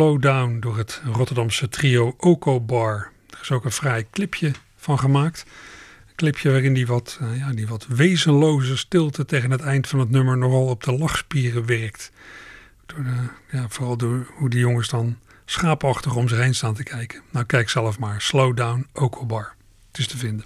Slow 0.00 0.22
Down 0.22 0.56
door 0.60 0.76
het 0.76 1.02
Rotterdamse 1.12 1.68
trio 1.68 2.14
Oko 2.18 2.60
Bar. 2.60 3.10
Er 3.30 3.38
is 3.42 3.50
ook 3.50 3.64
een 3.64 3.72
vrij 3.72 4.06
clipje 4.10 4.52
van 4.76 4.98
gemaakt. 4.98 5.44
Een 6.08 6.14
clipje 6.14 6.50
waarin 6.50 6.74
die 6.74 6.86
wat, 6.86 7.18
uh, 7.22 7.38
ja, 7.38 7.52
die 7.52 7.66
wat 7.66 7.86
wezenloze 7.86 8.76
stilte 8.76 9.24
tegen 9.24 9.50
het 9.50 9.60
eind 9.60 9.88
van 9.88 9.98
het 9.98 10.10
nummer 10.10 10.38
nogal 10.38 10.66
op 10.66 10.84
de 10.84 10.92
lachspieren 10.92 11.66
werkt. 11.66 12.12
Door 12.86 13.04
ja, 13.50 13.68
vooral 13.68 13.96
door 13.96 14.26
hoe 14.36 14.50
die 14.50 14.60
jongens 14.60 14.88
dan 14.88 15.18
schaapachtig 15.44 16.16
om 16.16 16.28
zich 16.28 16.38
heen 16.38 16.54
staan 16.54 16.74
te 16.74 16.82
kijken. 16.82 17.22
Nou, 17.30 17.46
kijk 17.46 17.68
zelf 17.68 17.98
maar. 17.98 18.20
Slow 18.20 18.56
Down 18.56 18.86
Oko 18.92 19.26
Bar. 19.26 19.54
Het 19.88 19.98
is 19.98 20.06
te 20.06 20.16
vinden. 20.16 20.44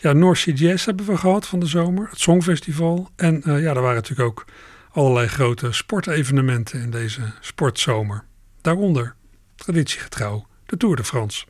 Ja, 0.00 0.12
North 0.12 0.38
Sea 0.38 0.54
Jazz 0.54 0.86
hebben 0.86 1.06
we 1.06 1.16
gehad 1.16 1.46
van 1.46 1.60
de 1.60 1.66
zomer. 1.66 2.08
Het 2.10 2.20
Songfestival. 2.20 3.10
En 3.16 3.42
uh, 3.44 3.62
ja, 3.62 3.74
er 3.74 3.80
waren 3.80 3.94
natuurlijk 3.94 4.28
ook 4.28 4.44
allerlei 4.90 5.28
grote 5.28 5.72
sportevenementen 5.72 6.80
in 6.80 6.90
deze 6.90 7.20
sportzomer. 7.40 8.26
Daaronder, 8.60 9.14
traditiegetrouw, 9.54 10.46
de 10.66 10.76
Tour 10.76 10.96
de 10.96 11.04
France. 11.04 11.46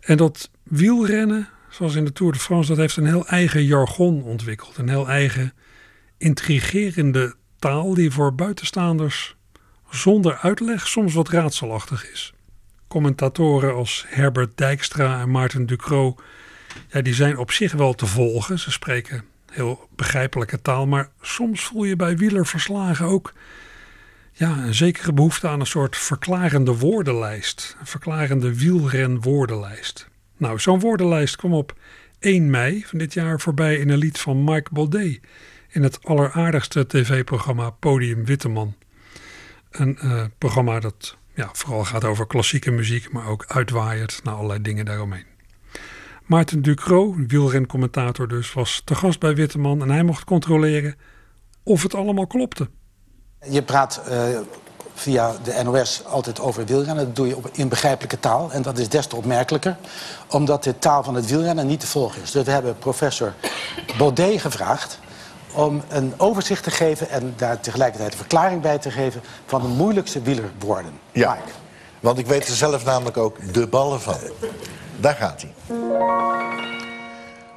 En 0.00 0.16
dat 0.16 0.50
wielrennen, 0.62 1.48
zoals 1.70 1.94
in 1.94 2.04
de 2.04 2.12
Tour 2.12 2.32
de 2.32 2.38
France, 2.38 2.68
dat 2.68 2.78
heeft 2.78 2.96
een 2.96 3.06
heel 3.06 3.26
eigen 3.26 3.64
jargon 3.64 4.22
ontwikkeld. 4.22 4.76
Een 4.76 4.88
heel 4.88 5.08
eigen 5.08 5.52
intrigerende 6.18 7.34
taal 7.58 7.94
die 7.94 8.10
voor 8.10 8.34
buitenstaanders 8.34 9.36
zonder 9.90 10.36
uitleg 10.36 10.88
soms 10.88 11.14
wat 11.14 11.28
raadselachtig 11.28 12.10
is. 12.10 12.32
Commentatoren 12.88 13.74
als 13.74 14.04
Herbert 14.08 14.56
Dijkstra 14.56 15.20
en 15.20 15.30
Maarten 15.30 15.66
Ducro 15.66 16.16
ja, 16.88 17.00
die 17.00 17.14
zijn 17.14 17.38
op 17.38 17.50
zich 17.50 17.72
wel 17.72 17.94
te 17.94 18.06
volgen. 18.06 18.58
Ze 18.58 18.70
spreken 18.70 19.24
heel 19.50 19.88
begrijpelijke 19.96 20.62
taal, 20.62 20.86
maar 20.86 21.10
soms 21.20 21.64
voel 21.64 21.84
je 21.84 21.96
bij 21.96 22.16
wielerverslagen 22.16 23.06
ook 23.06 23.32
ja, 24.38 24.64
een 24.64 24.74
zekere 24.74 25.12
behoefte 25.12 25.48
aan 25.48 25.60
een 25.60 25.66
soort 25.66 25.96
verklarende 25.96 26.76
woordenlijst. 26.78 27.76
Een 27.80 27.86
verklarende 27.86 28.58
wielrenwoordenlijst. 28.58 30.08
Nou, 30.36 30.58
zo'n 30.58 30.80
woordenlijst 30.80 31.36
kwam 31.36 31.52
op 31.52 31.78
1 32.18 32.50
mei 32.50 32.84
van 32.86 32.98
dit 32.98 33.14
jaar 33.14 33.40
voorbij 33.40 33.76
in 33.76 33.88
een 33.88 33.98
lied 33.98 34.18
van 34.18 34.44
Mike 34.44 34.70
Baudet 34.72 35.20
in 35.68 35.82
het 35.82 36.04
alleraardigste 36.04 36.86
tv-programma 36.86 37.70
Podium 37.70 38.24
Witteman. 38.24 38.74
Een 39.70 39.98
uh, 40.02 40.24
programma 40.38 40.80
dat 40.80 41.16
ja, 41.34 41.48
vooral 41.52 41.84
gaat 41.84 42.04
over 42.04 42.26
klassieke 42.26 42.70
muziek, 42.70 43.12
maar 43.12 43.26
ook 43.26 43.44
uitwaaiert 43.46 44.20
naar 44.24 44.34
allerlei 44.34 44.62
dingen 44.62 44.84
daaromheen. 44.84 45.26
Maarten 46.24 46.62
Ducro, 46.62 47.14
wielrencommentator 47.26 48.28
dus, 48.28 48.52
was 48.52 48.82
te 48.84 48.94
gast 48.94 49.20
bij 49.20 49.34
Witteman 49.34 49.82
en 49.82 49.90
hij 49.90 50.02
mocht 50.02 50.24
controleren 50.24 50.96
of 51.62 51.82
het 51.82 51.94
allemaal 51.94 52.26
klopte. 52.26 52.68
Je 53.44 53.62
praat 53.62 54.00
uh, 54.08 54.38
via 54.94 55.32
de 55.42 55.62
NOS 55.62 56.02
altijd 56.04 56.40
over 56.40 56.64
wielrennen. 56.64 57.04
Dat 57.04 57.16
doe 57.16 57.26
je 57.26 57.36
op, 57.36 57.48
in 57.52 57.68
begrijpelijke 57.68 58.20
taal. 58.20 58.52
En 58.52 58.62
dat 58.62 58.78
is 58.78 58.88
des 58.88 59.06
te 59.06 59.16
opmerkelijker, 59.16 59.76
omdat 60.28 60.64
de 60.64 60.78
taal 60.78 61.02
van 61.02 61.14
het 61.14 61.26
wielrennen 61.26 61.66
niet 61.66 61.80
te 61.80 61.86
volgen 61.86 62.22
is. 62.22 62.30
Dus 62.30 62.44
we 62.44 62.50
hebben 62.50 62.78
professor 62.78 63.34
Baudet 63.98 64.40
gevraagd 64.40 64.98
om 65.54 65.82
een 65.88 66.14
overzicht 66.16 66.62
te 66.62 66.70
geven... 66.70 67.10
en 67.10 67.34
daar 67.36 67.60
tegelijkertijd 67.60 68.12
een 68.12 68.18
verklaring 68.18 68.62
bij 68.62 68.78
te 68.78 68.90
geven... 68.90 69.20
van 69.46 69.62
de 69.62 69.68
moeilijkste 69.68 70.22
wielerwoorden. 70.22 71.00
Ja, 71.12 71.34
Mike. 71.34 71.52
want 72.00 72.18
ik 72.18 72.26
weet 72.26 72.48
er 72.48 72.54
zelf 72.54 72.84
namelijk 72.84 73.16
ook 73.16 73.52
de 73.52 73.66
ballen 73.66 74.00
van. 74.00 74.18
Daar 75.00 75.14
gaat 75.14 75.42
hij. 75.42 75.52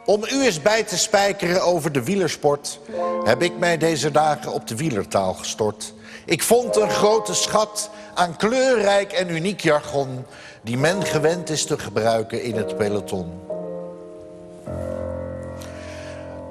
Om 0.05 0.23
u 0.23 0.43
eens 0.43 0.61
bij 0.61 0.83
te 0.83 0.97
spijkeren 0.97 1.63
over 1.63 1.91
de 1.91 2.03
wielersport... 2.03 2.79
heb 3.23 3.41
ik 3.41 3.57
mij 3.57 3.77
deze 3.77 4.11
dagen 4.11 4.51
op 4.51 4.67
de 4.67 4.75
wielertaal 4.75 5.33
gestort. 5.33 5.93
Ik 6.25 6.43
vond 6.43 6.75
een 6.75 6.89
grote 6.89 7.33
schat 7.33 7.89
aan 8.13 8.37
kleurrijk 8.37 9.11
en 9.11 9.29
uniek 9.29 9.61
jargon... 9.61 10.25
die 10.61 10.77
men 10.77 11.05
gewend 11.05 11.49
is 11.49 11.65
te 11.65 11.79
gebruiken 11.79 12.43
in 12.43 12.55
het 12.55 12.77
peloton. 12.77 13.31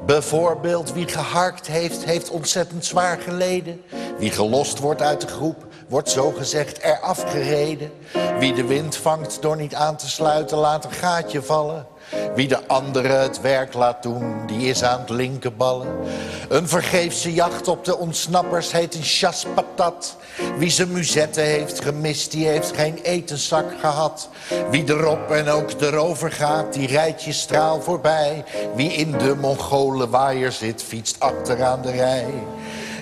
Bijvoorbeeld 0.07 0.93
wie 0.93 1.09
geharkt 1.09 1.67
heeft, 1.67 2.05
heeft 2.05 2.31
ontzettend 2.31 2.85
zwaar 2.85 3.19
geleden. 3.19 3.83
Wie 4.19 4.31
gelost 4.31 4.79
wordt 4.79 5.03
uit 5.03 5.21
de 5.21 5.27
groep, 5.27 5.67
wordt 5.89 6.11
zogezegd 6.11 6.79
eraf 6.79 7.31
gereden. 7.31 7.93
Wie 8.39 8.55
de 8.55 8.65
wind 8.65 8.97
vangt 8.97 9.43
door 9.43 9.57
niet 9.57 9.75
aan 9.75 9.97
te 9.97 10.09
sluiten, 10.09 10.59
laat 10.59 10.85
een 10.85 10.93
gaatje 10.93 11.43
vallen. 11.43 11.87
Wie 12.35 12.49
de 12.49 12.67
anderen 12.67 13.21
het 13.21 13.41
werk 13.41 13.75
laat 13.75 14.03
doen, 14.03 14.47
die 14.47 14.69
is 14.69 14.83
aan 14.83 15.01
het 15.01 15.11
linkerballen. 15.11 15.89
Een 16.49 16.69
vergeefse 16.69 17.35
jacht 17.35 17.69
op 17.69 17.85
de 17.85 17.99
ontsnappers 17.99 18.73
heet 18.73 18.95
een 18.95 19.03
chaspatat. 19.03 20.17
Wie 20.59 20.71
zijn 20.71 20.93
muzetten 20.93 21.45
heeft 21.45 21.83
gemist, 21.83 22.31
die 22.31 22.47
heeft 22.47 22.73
geen 22.77 22.99
etenzak 23.03 23.67
gehad. 23.81 24.29
Wie 24.71 24.85
erop 24.89 25.31
en 25.31 25.49
ook 25.49 25.71
erover 25.81 26.33
gaat, 26.33 26.73
die 26.73 26.87
rijdt 26.87 27.23
je 27.23 27.33
straal 27.33 27.83
voorbij. 27.83 28.45
Wie 28.75 28.93
in 28.93 29.13
de 29.13 29.35
Mongolen 29.41 30.11
waaier 30.11 30.53
zit, 30.53 30.83
fietst 30.83 31.21
achteraan 31.21 31.83
de 31.83 31.91
rij. 31.91 32.27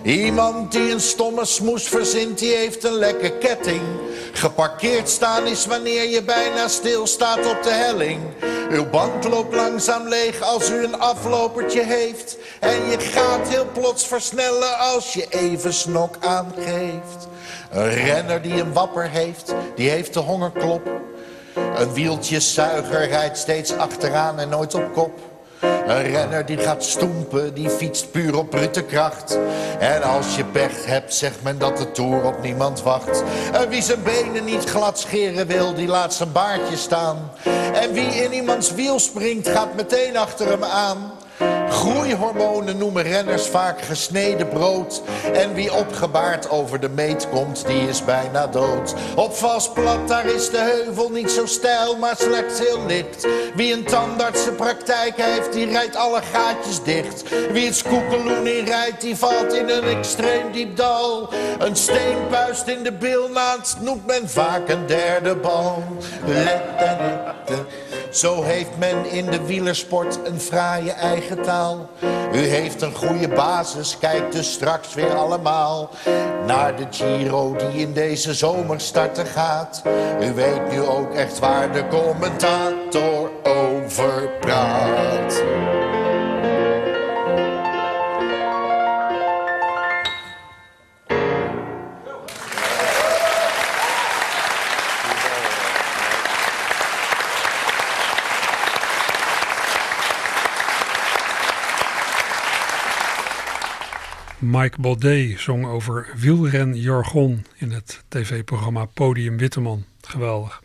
Iemand 0.02 0.72
die 0.72 0.92
een 0.92 1.00
stomme 1.00 1.44
smoes 1.44 1.88
verzint, 1.88 2.38
die 2.38 2.54
heeft 2.54 2.84
een 2.84 2.98
lekke 2.98 3.32
ketting. 3.38 3.82
Geparkeerd 4.32 5.08
staan 5.08 5.46
is 5.46 5.66
wanneer 5.66 6.08
je 6.08 6.22
bijna 6.22 6.68
stilstaat 6.68 7.46
op 7.46 7.62
de 7.62 7.70
helling. 7.70 8.20
Uw 8.70 8.90
band 8.90 9.24
loopt 9.24 9.54
langzaam 9.54 10.08
leeg 10.08 10.40
als 10.40 10.70
u 10.70 10.84
een 10.84 10.98
aflopertje 10.98 11.84
heeft. 11.84 12.36
En 12.60 12.90
je 12.90 12.98
gaat 12.98 13.48
heel 13.48 13.66
plots 13.72 14.06
versnellen 14.06 14.78
als 14.78 15.12
je 15.12 15.26
even 15.30 15.72
snok 15.72 16.16
aangeeft. 16.20 17.28
Een 17.70 17.90
renner 17.90 18.42
die 18.42 18.60
een 18.60 18.72
wapper 18.72 19.10
heeft, 19.10 19.54
die 19.74 19.90
heeft 19.90 20.14
de 20.14 20.20
hongerklop. 20.20 20.90
Een 21.76 21.92
wieltjeszuiger 21.92 23.08
rijdt 23.08 23.38
steeds 23.38 23.72
achteraan 23.72 24.38
en 24.38 24.48
nooit 24.48 24.74
op 24.74 24.92
kop. 24.92 25.27
Een 25.60 26.02
renner 26.02 26.46
die 26.46 26.58
gaat 26.58 26.84
stoempen, 26.84 27.54
die 27.54 27.70
fietst 27.70 28.10
puur 28.10 28.38
op 28.38 28.50
brute 28.50 28.82
kracht. 28.82 29.38
En 29.78 30.02
als 30.02 30.36
je 30.36 30.44
pech 30.44 30.84
hebt, 30.84 31.14
zegt 31.14 31.42
men 31.42 31.58
dat 31.58 31.76
de 31.76 31.90
Tour 31.92 32.24
op 32.24 32.42
niemand 32.42 32.82
wacht. 32.82 33.22
En 33.52 33.68
wie 33.68 33.82
zijn 33.82 34.02
benen 34.02 34.44
niet 34.44 34.64
glad 34.64 34.98
scheren 34.98 35.46
wil, 35.46 35.74
die 35.74 35.88
laat 35.88 36.14
zijn 36.14 36.32
baardje 36.32 36.76
staan. 36.76 37.30
En 37.74 37.92
wie 37.92 38.06
in 38.06 38.32
iemands 38.32 38.74
wiel 38.74 38.98
springt, 38.98 39.48
gaat 39.48 39.74
meteen 39.74 40.16
achter 40.16 40.48
hem 40.48 40.64
aan. 40.64 41.12
Groeihormonen 41.70 42.78
noemen 42.78 43.02
renners 43.02 43.46
vaak 43.46 43.82
gesneden 43.82 44.48
brood. 44.48 45.02
En 45.32 45.54
wie 45.54 45.74
opgebaard 45.74 46.50
over 46.50 46.80
de 46.80 46.88
meet 46.88 47.28
komt, 47.28 47.66
die 47.66 47.88
is 47.88 48.04
bijna 48.04 48.46
dood. 48.46 48.94
Op 49.16 49.34
vals 49.34 49.72
plat, 49.72 50.08
daar 50.08 50.26
is 50.26 50.50
de 50.50 50.58
heuvel 50.58 51.10
niet 51.10 51.30
zo 51.30 51.46
steil, 51.46 51.96
maar 51.96 52.16
slechts 52.16 52.58
heel 52.58 52.86
licht. 52.86 53.26
Wie 53.54 53.72
een 53.72 53.84
tandartsenpraktijk 53.84 55.16
heeft, 55.16 55.52
die 55.52 55.66
rijdt 55.66 55.96
alle 55.96 56.20
gaatjes 56.32 56.82
dicht. 56.82 57.22
Wie 57.52 57.66
het 57.66 57.76
skoekeloen 57.76 58.46
in 58.46 58.64
rijdt, 58.64 59.00
die 59.00 59.16
valt 59.16 59.52
in 59.52 59.68
een 59.68 59.84
extreem 59.84 60.52
diep 60.52 60.76
dal. 60.76 61.28
Een 61.58 61.76
steenpuist 61.76 62.66
in 62.66 62.82
de 62.82 62.92
bilnaad 62.92 63.76
noemt 63.80 64.06
men 64.06 64.28
vaak 64.28 64.68
een 64.68 64.86
derde 64.86 65.36
bal. 65.36 65.82
Zo 68.10 68.42
heeft 68.42 68.78
men 68.78 69.10
in 69.10 69.26
de 69.26 69.46
wielersport 69.46 70.18
een 70.24 70.40
fraaie 70.40 70.92
eigen 70.92 71.42
taal. 71.42 71.57
U 72.32 72.38
heeft 72.38 72.82
een 72.82 72.94
goede 72.94 73.28
basis, 73.28 73.98
kijkt 73.98 74.32
dus 74.32 74.52
straks 74.52 74.94
weer 74.94 75.14
allemaal 75.14 75.90
naar 76.46 76.76
de 76.76 76.86
Giro 76.90 77.56
die 77.56 77.80
in 77.80 77.92
deze 77.92 78.34
zomer 78.34 78.80
starten 78.80 79.26
gaat. 79.26 79.82
U 80.20 80.32
weet 80.34 80.70
nu 80.70 80.80
ook 80.80 81.14
echt 81.14 81.38
waar 81.38 81.72
de 81.72 81.88
commentator 81.88 83.30
over 83.44 84.30
praat. 84.40 85.42
Mike 104.50 104.80
Baudet 104.80 105.40
zong 105.40 105.66
over 105.66 106.08
wielrenjargon 106.16 107.46
in 107.56 107.70
het 107.70 108.04
tv-programma 108.08 108.84
Podium 108.84 109.36
Witteman. 109.36 109.84
Geweldig. 110.00 110.62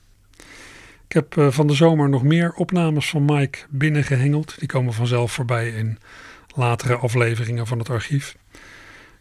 Ik 1.08 1.14
heb 1.14 1.36
uh, 1.36 1.52
van 1.52 1.68
de 1.68 1.74
zomer 1.74 2.10
nog 2.10 2.24
meer 2.24 2.54
opnames 2.54 3.10
van 3.10 3.26
Mike 3.26 3.60
binnengehengeld. 3.70 4.60
Die 4.60 4.68
komen 4.68 4.94
vanzelf 4.94 5.32
voorbij 5.32 5.70
in 5.70 6.00
latere 6.56 6.96
afleveringen 6.96 7.68
van 7.68 7.80
het 7.80 7.90
archief. 7.90 8.36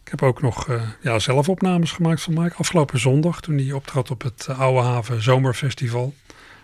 Ik 0.03 0.11
heb 0.11 0.21
ook 0.21 0.41
nog 0.41 0.67
uh, 0.67 0.81
ja, 1.01 1.19
zelf 1.19 1.49
opnames 1.49 1.91
gemaakt 1.91 2.21
van 2.21 2.33
Mike. 2.33 2.55
Afgelopen 2.55 2.99
zondag 2.99 3.41
toen 3.41 3.57
hij 3.57 3.71
optrad 3.71 4.11
op 4.11 4.21
het 4.21 4.47
uh, 4.49 4.59
Oude 4.59 4.87
Haven 4.87 5.21
Zomerfestival. 5.21 6.13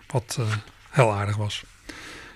Wat 0.06 0.38
heel 0.90 1.12
aardig 1.12 1.36
was. 1.36 1.64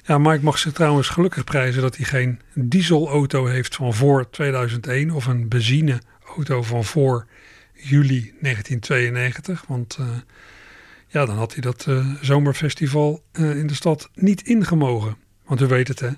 Ja, 0.06 0.18
Mike 0.18 0.44
mag 0.44 0.58
zich 0.58 0.72
trouwens 0.72 1.08
gelukkig 1.08 1.44
prijzen 1.44 1.82
dat 1.82 1.96
hij 1.96 2.04
geen 2.04 2.40
dieselauto 2.54 3.46
heeft 3.46 3.74
van 3.74 3.94
voor 3.94 4.30
2001 4.30 5.10
of 5.10 5.26
een 5.26 5.48
benzineauto 5.48 6.62
van 6.62 6.84
voor 6.84 7.26
juli 7.72 8.34
1992. 8.40 9.64
Want 9.68 9.96
uh, 10.00 10.06
ja, 11.08 11.26
dan 11.26 11.36
had 11.36 11.52
hij 11.52 11.60
dat 11.60 11.86
uh, 11.88 12.14
zomerfestival 12.20 13.22
uh, 13.32 13.56
in 13.56 13.66
de 13.66 13.74
stad 13.74 14.10
niet 14.14 14.42
ingemogen. 14.42 15.16
Want 15.46 15.60
u 15.60 15.66
weet 15.66 15.88
het 15.88 16.00
hè, 16.00 16.10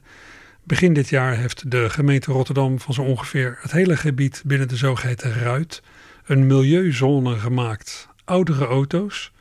begin 0.63 0.93
dit 0.93 1.09
jaar 1.09 1.37
heeft 1.37 1.71
de 1.71 1.91
gemeente 1.91 2.33
Rotterdam 2.33 2.81
van 2.81 2.95
zo 2.95 3.03
ongeveer 3.03 3.59
het 3.61 3.73
hele 3.73 3.97
gebied 3.97 4.43
binnen 4.47 4.69
de 4.69 4.77
zogeheten 4.77 5.33
Ruit 5.33 5.83
een 6.25 6.47
milieuzone 6.47 7.39
gemaakt. 7.39 8.09
Oudere 8.25 8.67
auto's 8.67 9.33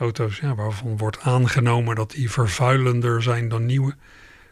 auto's 0.00 0.38
ja, 0.38 0.54
waarvan 0.54 0.96
wordt 0.96 1.20
aangenomen 1.20 1.96
dat 1.96 2.10
die 2.10 2.30
vervuilender 2.30 3.22
zijn 3.22 3.48
dan 3.48 3.66
nieuwe, 3.66 3.94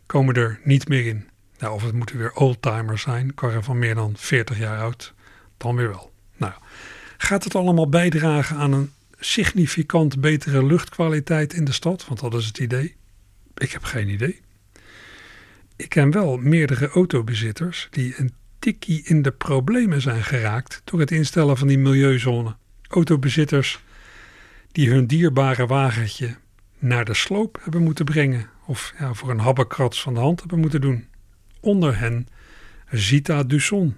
komen 0.06 0.34
er 0.34 0.60
niet 0.64 0.88
meer 0.88 1.06
in. 1.06 1.28
Nou, 1.58 1.74
of 1.74 1.82
het 1.82 1.94
moeten 1.94 2.18
weer 2.18 2.32
oldtimers 2.32 3.02
zijn, 3.02 3.34
karren 3.34 3.64
van 3.64 3.78
meer 3.78 3.94
dan 3.94 4.12
40 4.16 4.58
jaar 4.58 4.80
oud, 4.80 5.14
dan 5.56 5.76
weer 5.76 5.88
wel. 5.88 6.12
Nou, 6.36 6.52
gaat 7.16 7.44
het 7.44 7.54
allemaal 7.54 7.88
bijdragen 7.88 8.56
aan 8.56 8.72
een 8.72 8.92
significant 9.18 10.20
betere 10.20 10.64
luchtkwaliteit 10.64 11.52
in 11.52 11.64
de 11.64 11.72
stad? 11.72 12.06
Want 12.06 12.20
dat 12.20 12.34
is 12.34 12.46
het 12.46 12.58
idee. 12.58 12.96
Ik 13.54 13.72
heb 13.72 13.84
geen 13.84 14.08
idee. 14.08 14.40
Ik 15.76 15.88
ken 15.88 16.10
wel 16.10 16.36
meerdere 16.36 16.88
autobezitters 16.88 17.88
die 17.90 18.14
een 18.16 18.32
tikkie 18.58 19.02
in 19.04 19.22
de 19.22 19.30
problemen 19.30 20.00
zijn 20.00 20.22
geraakt 20.22 20.80
door 20.84 21.00
het 21.00 21.10
instellen 21.10 21.56
van 21.56 21.68
die 21.68 21.78
milieuzone. 21.78 22.56
autobezitters 22.88 23.80
die 24.72 24.90
hun 24.90 25.06
dierbare 25.06 25.66
wagentje 25.66 26.36
naar 26.78 27.04
de 27.04 27.14
sloop 27.14 27.58
hebben 27.62 27.82
moeten 27.82 28.04
brengen 28.04 28.50
of 28.66 28.92
ja, 28.98 29.14
voor 29.14 29.30
een 29.30 29.38
habbekrats 29.38 30.02
van 30.02 30.14
de 30.14 30.20
hand 30.20 30.40
hebben 30.40 30.60
moeten 30.60 30.80
doen. 30.80 31.06
Onder 31.60 31.98
hen 31.98 32.26
Zita 32.90 33.42
Dusson. 33.42 33.96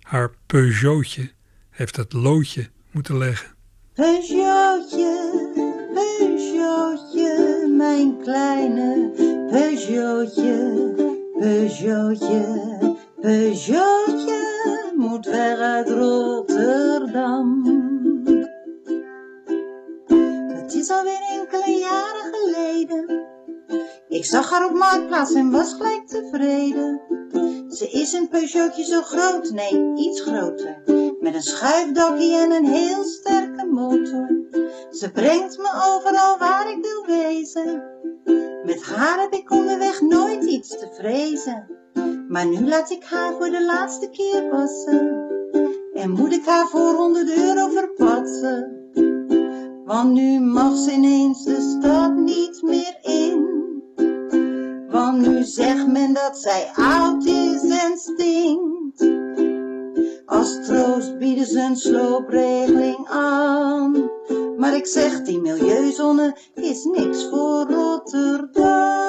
Haar 0.00 0.30
Peugeotje 0.46 1.30
heeft 1.70 1.96
het 1.96 2.12
loodje 2.12 2.68
moeten 2.90 3.18
leggen. 3.18 3.54
Peugeotje, 3.94 5.50
Peugeotje, 5.94 7.66
mijn 7.76 8.20
kleine 8.22 9.10
Peugeotje, 9.50 10.92
Peugeotje, 11.38 12.96
Peugeotje 13.20 14.92
moet 14.96 15.26
weg 15.26 15.58
uit 15.58 15.88
Rotterdam. 15.88 17.62
Alweer 20.90 21.22
enkele 21.30 21.78
jaren 21.78 22.34
geleden. 22.34 23.26
Ik 24.08 24.24
zag 24.24 24.50
haar 24.50 24.66
op 24.66 24.72
Marktplaats 24.72 25.34
en 25.34 25.50
was 25.50 25.72
gelijk 25.72 26.06
tevreden. 26.06 27.00
Ze 27.68 27.88
is 27.90 28.12
een 28.12 28.28
Peugeotje 28.28 28.84
zo 28.84 29.02
groot, 29.02 29.50
nee, 29.50 29.92
iets 29.94 30.20
groter. 30.20 30.82
Met 31.20 31.34
een 31.34 31.42
schuifdakje 31.42 32.36
en 32.36 32.52
een 32.52 32.66
heel 32.66 33.04
sterke 33.04 33.66
motor. 33.66 34.28
Ze 34.90 35.10
brengt 35.12 35.58
me 35.58 35.94
overal 35.94 36.38
waar 36.38 36.70
ik 36.70 36.78
wil 36.80 37.16
wezen. 37.16 37.82
Met 38.64 38.82
haar 38.82 39.20
heb 39.20 39.32
ik 39.32 39.50
onderweg 39.50 40.00
nooit 40.00 40.44
iets 40.44 40.68
te 40.68 40.88
vrezen. 40.92 41.66
Maar 42.28 42.46
nu 42.46 42.68
laat 42.68 42.90
ik 42.90 43.04
haar 43.04 43.32
voor 43.32 43.50
de 43.50 43.64
laatste 43.64 44.10
keer 44.10 44.48
passen. 44.48 45.28
En 45.92 46.10
moet 46.10 46.32
ik 46.32 46.46
haar 46.46 46.66
voor 46.66 46.94
100 46.94 47.36
euro 47.36 47.68
verpatsen. 47.68 48.83
Want 49.84 50.12
nu 50.12 50.40
mag 50.40 50.76
ze 50.76 50.92
ineens 50.92 51.44
de 51.44 51.76
stad 51.78 52.14
niet 52.14 52.62
meer 52.62 52.98
in. 53.02 53.52
Want 54.88 55.28
nu 55.28 55.42
zegt 55.42 55.86
men 55.86 56.12
dat 56.14 56.38
zij 56.38 56.70
oud 56.74 57.24
is 57.24 57.62
en 57.62 57.98
stinkt. 57.98 59.08
Als 60.26 60.66
troost 60.66 61.18
bieden 61.18 61.46
ze 61.46 61.60
een 61.60 61.76
sloopregeling 61.76 63.06
aan. 63.08 64.10
Maar 64.56 64.76
ik 64.76 64.86
zeg, 64.86 65.22
die 65.22 65.40
milieuzone 65.40 66.36
is 66.54 66.84
niks 66.84 67.28
voor 67.30 67.70
Rotterdam. 67.70 69.04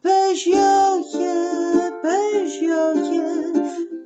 Peugeotje, 0.00 1.98
Peugeotje, 2.02 3.50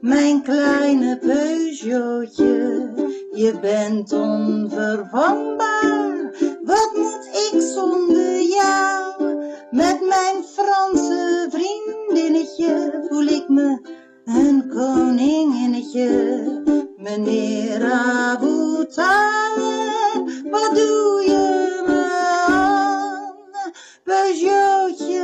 mijn 0.00 0.42
kleine 0.42 1.18
Peugeotje. 1.18 3.09
Je 3.32 3.58
bent 3.60 4.12
onvervangbaar, 4.12 6.34
wat 6.64 6.90
moet 6.94 7.28
ik 7.52 7.60
zonder 7.60 8.42
jou? 8.42 9.34
Met 9.70 10.00
mijn 10.08 10.44
Franse 10.44 11.48
vriendinnetje 11.50 13.04
voel 13.08 13.26
ik 13.26 13.48
me 13.48 13.80
een 14.24 14.68
koninginnetje. 14.68 16.08
Meneer 16.96 17.92
Abu 17.92 18.70
wat 20.50 20.74
doe 20.74 21.22
je 21.26 21.82
me 21.86 22.04
aan? 22.48 23.34
Peugeotje, 24.04 25.22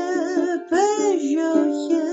Peugeotje, 0.69 2.05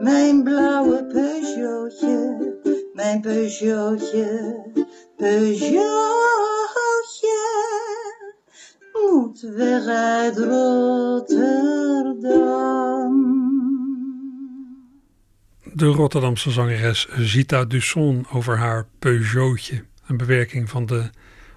mijn 0.00 0.42
blauwe 0.42 1.06
Peugeotje, 1.06 2.36
mijn 2.92 3.20
Peugeotje, 3.20 4.53
Peugeotje, 5.24 5.80
moet 8.92 9.40
weg 9.40 9.86
uit 9.86 10.38
Rotterdam. 10.38 11.52
De 15.62 15.86
Rotterdamse 15.86 16.50
zangeres 16.50 17.08
Zita 17.08 17.64
Dusson 17.64 18.26
over 18.32 18.58
haar 18.58 18.86
Peugeotje. 18.98 19.84
Een 20.06 20.16
bewerking 20.16 20.70
van 20.70 20.86
de 20.86 21.10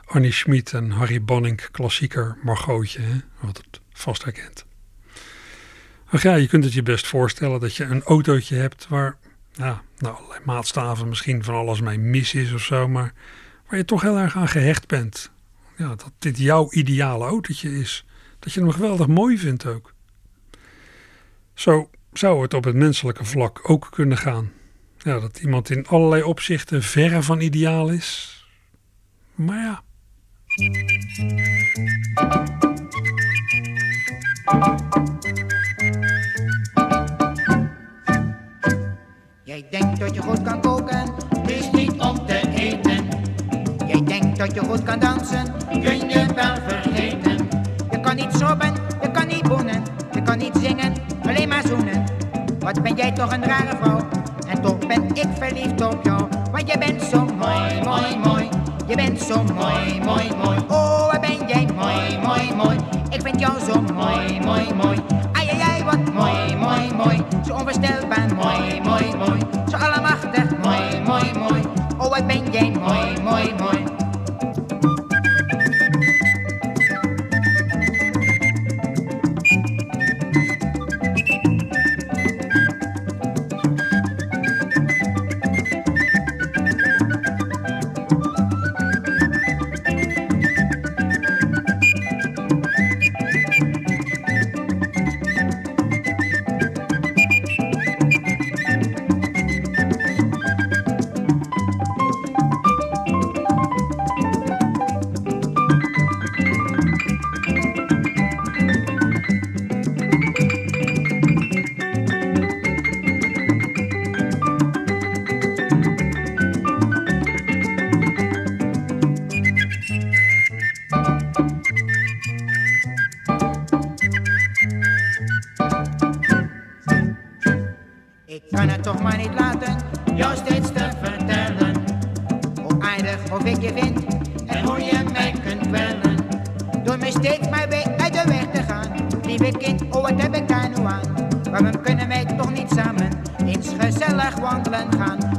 Annie 0.06 0.32
Schmid 0.32 0.74
en 0.74 0.92
Harry 0.92 1.24
Bonning 1.24 1.72
klassieker 1.72 2.38
Margotje, 2.44 3.02
hè? 3.02 3.16
wat 3.40 3.58
het 3.58 3.82
vast 3.94 4.24
herkent. 4.24 4.66
Ach 6.10 6.24
ja, 6.24 6.36
je 6.36 6.48
kunt 6.48 6.64
het 6.64 6.74
je 6.74 6.84
best 6.84 7.08
voorstellen 7.08 7.60
dat 7.60 7.76
je 7.76 7.84
een 7.84 8.04
autootje 8.04 8.56
hebt 8.56 8.88
waar 8.88 9.18
ja, 9.54 9.82
nou, 9.98 10.16
allerlei 10.16 10.40
maatstaven 10.46 11.10
misschien 11.10 11.44
van 11.44 11.56
alles 11.56 11.82
mee 11.82 11.98
mis 11.98 12.34
is 12.34 12.54
of 12.54 12.62
zo, 12.62 12.88
maar 12.88 13.14
waar 13.68 13.78
je 13.78 13.86
toch 13.86 14.02
heel 14.02 14.18
erg 14.18 14.36
aan 14.36 14.48
gehecht 14.48 14.88
bent. 14.88 15.32
Ja, 15.78 15.88
dat 15.88 16.12
dit 16.20 16.38
jouw 16.38 16.72
ideale 16.72 17.26
autootje 17.26 17.80
is. 17.80 18.06
Dat 18.40 18.54
je 18.54 18.60
hem 18.60 18.72
geweldig 18.72 19.08
mooi 19.08 19.38
vindt 19.38 19.66
ook. 19.66 19.94
Zo 21.54 21.90
zou 22.14 22.42
het 22.42 22.54
op 22.54 22.64
het 22.64 22.76
menselijke 22.76 23.26
vlak 23.26 23.70
ook 23.70 23.88
kunnen 23.92 24.18
gaan. 24.18 24.52
Ja, 24.98 25.20
dat 25.20 25.40
iemand 25.40 25.70
in 25.70 25.88
allerlei 25.88 26.24
opzichten 26.24 26.84
verre 26.84 27.24
van 27.24 27.40
ideaal 27.40 27.90
is. 27.90 28.36
Maar 29.36 29.58
ja. 29.58 29.84
Jij 39.44 39.68
denkt 39.70 40.00
dat 40.00 40.16
je 40.16 40.22
goed 40.22 40.42
kan 40.42 40.62
koken, 40.62 41.14
is 41.46 41.72
niet. 41.72 41.87
Jij 43.98 44.06
denkt 44.06 44.38
dat 44.38 44.54
je 44.54 44.60
goed 44.60 44.84
kan 44.84 45.00
dansen, 45.00 45.54
kun 45.70 46.10
je 46.10 46.26
wel 46.36 46.56
vergeten. 46.68 47.48
Je 47.92 48.00
kan 48.00 48.16
niet 48.16 48.32
sobben, 48.38 48.74
je 49.02 49.12
kan 49.12 49.28
niet 49.28 49.48
boenen, 49.48 49.84
je 50.14 50.22
kan 50.22 50.38
niet 50.38 50.54
zingen, 50.62 50.94
alleen 51.22 51.48
maar 51.48 51.64
zoenen. 51.68 52.04
Wat 52.60 52.82
ben 52.82 52.96
jij 52.96 53.12
toch 53.12 53.32
een 53.34 53.44
rare 53.44 53.78
vrouw, 53.82 54.00
en 54.48 54.62
toch 54.62 54.78
ben 54.78 55.04
ik 55.14 55.28
verliefd 55.40 55.82
op 55.86 56.00
jou. 56.04 56.28
Want 56.52 56.72
je 56.72 56.78
bent 56.78 57.02
zo 57.02 57.26
mooi, 57.26 57.82
mooi, 57.84 58.18
mooi, 58.24 58.50
je 58.88 58.96
bent 58.96 59.22
zo 59.22 59.44
mooi, 59.44 60.00
mooi, 60.06 60.30
mooi. 60.44 60.58
Oh, 60.68 61.12
wat 61.12 61.22
ben 61.22 61.48
jij 61.48 61.68
mooi, 61.76 62.18
mooi, 62.24 62.56
mooi, 62.56 62.78
ik 63.10 63.22
vind 63.22 63.40
jou 63.40 63.60
zo 63.60 63.82
mooi, 63.94 64.40
mooi, 64.40 64.74
mooi. 64.74 64.98
Ai, 65.32 65.50
ai, 65.50 65.62
ai, 65.62 65.84
wat 65.84 66.14
mooi, 66.14 66.56
mooi, 66.56 66.94
mooi, 66.94 67.24
zo 67.46 67.54
onvoorstelbaar 67.54 68.17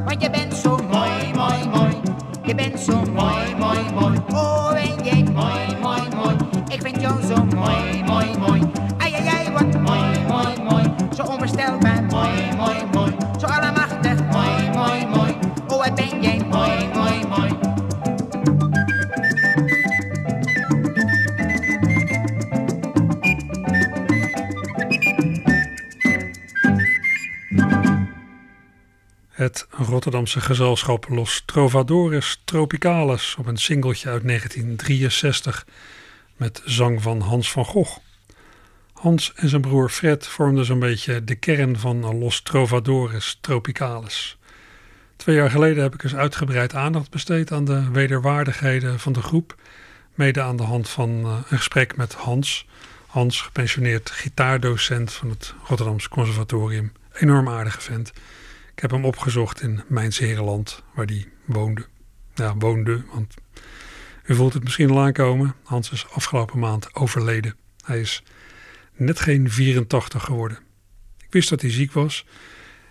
Weil 0.09 0.23
ihr 0.23 0.31
bin 0.31 0.51
so 0.51 0.71
moi, 0.91 1.11
moi, 1.35 1.53
moi. 1.71 1.91
Ihr 2.47 2.57
bin 2.57 2.79
so. 2.79 3.08
Rotterdamse 29.99 30.41
gezelschap 30.41 31.09
Los 31.09 31.43
Trovadores 31.45 32.41
Tropicalis 32.45 33.37
op 33.39 33.47
een 33.47 33.57
singeltje 33.57 34.09
uit 34.09 34.27
1963 34.27 35.67
met 36.37 36.63
zang 36.65 37.03
van 37.03 37.21
Hans 37.21 37.51
van 37.51 37.65
Gogh. 37.65 37.99
Hans 38.93 39.33
en 39.35 39.49
zijn 39.49 39.61
broer 39.61 39.89
Fred 39.89 40.27
vormden 40.27 40.65
zo'n 40.65 40.79
beetje 40.79 41.25
de 41.25 41.35
kern 41.35 41.79
van 41.79 42.19
Los 42.19 42.43
Trovadores 42.43 43.39
Tropicalis. 43.41 44.39
Twee 45.17 45.37
jaar 45.37 45.51
geleden 45.51 45.83
heb 45.83 45.95
ik 45.95 46.03
eens 46.03 46.15
uitgebreid 46.15 46.75
aandacht 46.75 47.11
besteed 47.11 47.53
aan 47.53 47.65
de 47.65 47.91
wederwaardigheden 47.91 48.99
van 48.99 49.13
de 49.13 49.23
groep, 49.23 49.57
mede 50.15 50.43
aan 50.43 50.57
de 50.57 50.63
hand 50.63 50.89
van 50.89 51.11
eh, 51.25 51.39
een 51.49 51.57
gesprek 51.57 51.97
met 51.97 52.15
Hans. 52.15 52.67
Hans, 53.07 53.41
gepensioneerd 53.41 54.11
gitaardocent 54.11 55.13
van 55.13 55.31
het 55.31 55.55
Rotterdamse 55.65 56.09
Conservatorium. 56.09 56.93
Enorm 57.13 57.49
aardige 57.49 57.81
vent. 57.81 58.13
Ik 58.79 58.85
heb 58.85 58.93
hem 58.93 59.05
opgezocht 59.05 59.63
in 59.63 59.83
Mijnserenland, 59.87 60.83
waar 60.95 61.07
hij 61.07 61.27
woonde. 61.45 61.87
Ja, 62.35 62.57
woonde, 62.57 63.05
want 63.13 63.35
u 64.25 64.35
voelt 64.35 64.53
het 64.53 64.63
misschien 64.63 64.91
al 64.91 65.01
aankomen. 65.01 65.55
Hans 65.63 65.91
is 65.91 66.07
afgelopen 66.11 66.59
maand 66.59 66.95
overleden. 66.95 67.57
Hij 67.85 68.01
is 68.01 68.23
net 68.95 69.21
geen 69.21 69.51
84 69.51 70.25
geworden. 70.25 70.59
Ik 71.17 71.33
wist 71.33 71.49
dat 71.49 71.61
hij 71.61 71.71
ziek 71.71 71.93
was. 71.93 72.27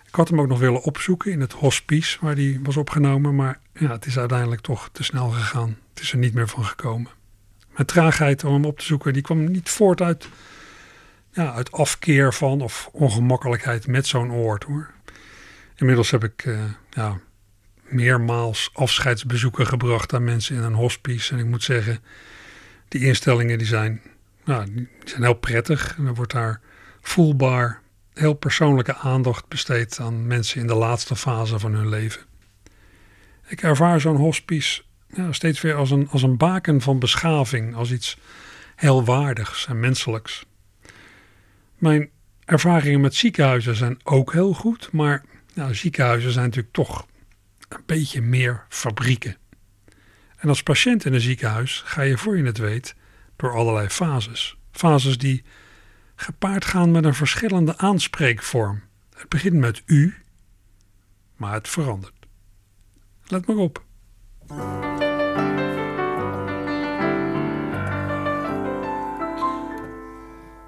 Ik 0.06 0.14
had 0.14 0.28
hem 0.28 0.40
ook 0.40 0.48
nog 0.48 0.58
willen 0.58 0.82
opzoeken 0.82 1.32
in 1.32 1.40
het 1.40 1.52
hospice 1.52 2.18
waar 2.20 2.34
hij 2.34 2.60
was 2.62 2.76
opgenomen, 2.76 3.34
maar 3.34 3.60
ja, 3.72 3.90
het 3.90 4.06
is 4.06 4.18
uiteindelijk 4.18 4.60
toch 4.60 4.88
te 4.92 5.04
snel 5.04 5.28
gegaan. 5.28 5.78
Het 5.90 6.02
is 6.02 6.12
er 6.12 6.18
niet 6.18 6.34
meer 6.34 6.48
van 6.48 6.64
gekomen. 6.64 7.10
Mijn 7.72 7.86
traagheid 7.86 8.44
om 8.44 8.52
hem 8.52 8.64
op 8.64 8.78
te 8.78 8.84
zoeken, 8.84 9.12
die 9.12 9.22
kwam 9.22 9.50
niet 9.50 9.70
voort 9.70 10.00
uit, 10.00 10.28
ja, 11.32 11.52
uit 11.52 11.72
afkeer 11.72 12.34
van 12.34 12.60
of 12.60 12.88
ongemakkelijkheid 12.92 13.86
met 13.86 14.06
zo'n 14.06 14.32
oord 14.32 14.64
hoor. 14.64 14.96
Inmiddels 15.78 16.10
heb 16.10 16.24
ik 16.24 16.44
uh, 16.44 16.64
ja, 16.90 17.20
meermaals 17.82 18.70
afscheidsbezoeken 18.72 19.66
gebracht 19.66 20.14
aan 20.14 20.24
mensen 20.24 20.56
in 20.56 20.62
een 20.62 20.74
hospice. 20.74 21.32
En 21.32 21.38
ik 21.38 21.46
moet 21.46 21.62
zeggen, 21.62 21.98
die 22.88 23.04
instellingen 23.04 23.58
die 23.58 23.66
zijn, 23.66 24.02
nou, 24.44 24.74
die 24.74 24.88
zijn 25.04 25.22
heel 25.22 25.34
prettig. 25.34 25.94
En 25.98 26.06
er 26.06 26.14
wordt 26.14 26.32
daar 26.32 26.60
voelbaar 27.00 27.80
heel 28.14 28.34
persoonlijke 28.34 28.94
aandacht 28.94 29.48
besteed 29.48 29.98
aan 30.00 30.26
mensen 30.26 30.60
in 30.60 30.66
de 30.66 30.74
laatste 30.74 31.16
fase 31.16 31.58
van 31.58 31.74
hun 31.74 31.88
leven. 31.88 32.22
Ik 33.46 33.62
ervaar 33.62 34.00
zo'n 34.00 34.16
hospice 34.16 34.82
steeds 35.30 35.60
weer 35.60 35.74
als 35.74 35.90
een, 35.90 36.08
als 36.08 36.22
een 36.22 36.36
baken 36.36 36.80
van 36.80 36.98
beschaving, 36.98 37.74
als 37.74 37.92
iets 37.92 38.18
heel 38.76 39.04
waardigs 39.04 39.66
en 39.66 39.80
menselijks. 39.80 40.46
Mijn 41.78 42.10
ervaringen 42.44 43.00
met 43.00 43.14
ziekenhuizen 43.14 43.76
zijn 43.76 44.00
ook 44.04 44.32
heel 44.32 44.54
goed, 44.54 44.92
maar 44.92 45.24
nou, 45.58 45.74
ziekenhuizen 45.74 46.32
zijn 46.32 46.44
natuurlijk 46.44 46.74
toch 46.74 47.06
een 47.68 47.82
beetje 47.86 48.20
meer 48.20 48.64
fabrieken. 48.68 49.36
En 50.36 50.48
als 50.48 50.62
patiënt 50.62 51.04
in 51.04 51.14
een 51.14 51.20
ziekenhuis 51.20 51.82
ga 51.84 52.02
je 52.02 52.18
voor 52.18 52.36
je 52.36 52.44
het 52.44 52.58
weet 52.58 52.94
door 53.36 53.54
allerlei 53.54 53.88
fases. 53.88 54.56
Fases 54.72 55.18
die 55.18 55.44
gepaard 56.14 56.64
gaan 56.64 56.90
met 56.90 57.04
een 57.04 57.14
verschillende 57.14 57.76
aanspreekvorm. 57.76 58.82
Het 59.16 59.28
begint 59.28 59.54
met 59.54 59.82
u, 59.86 60.14
maar 61.36 61.52
het 61.52 61.68
verandert. 61.68 62.26
Let 63.26 63.46
maar 63.46 63.56
op. 63.56 63.84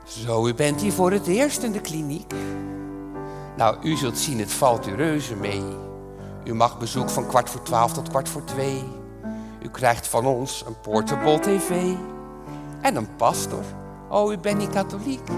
Zo, 0.07 0.49
u 0.49 0.55
bent 0.55 0.81
hier 0.81 0.93
voor 0.93 1.13
het 1.13 1.27
eerst 1.27 1.63
in 1.63 1.73
de 1.73 1.81
kliniek. 1.81 2.33
Nou, 3.61 3.77
u 3.83 3.97
zult 3.97 4.19
zien, 4.19 4.39
het 4.39 4.53
valt 4.53 4.87
u 4.87 4.95
reuze 4.95 5.37
mee. 5.37 5.65
U 6.45 6.55
mag 6.55 6.79
bezoek 6.79 7.11
van 7.11 7.27
kwart 7.27 7.51
voor 7.51 7.63
twaalf 7.63 7.93
tot 7.93 8.09
kwart 8.09 8.29
voor 8.29 8.45
twee. 8.45 8.85
U 9.63 9.69
krijgt 9.69 10.09
van 10.09 10.27
ons 10.27 10.65
een 10.67 10.81
portable 10.81 11.39
tv 11.39 11.95
en 12.81 12.97
een 12.97 13.17
pastor. 13.17 13.65
Oh, 14.09 14.33
u 14.33 14.39
bent 14.39 14.59
niet 14.59 14.71
katholiek. 14.71 15.29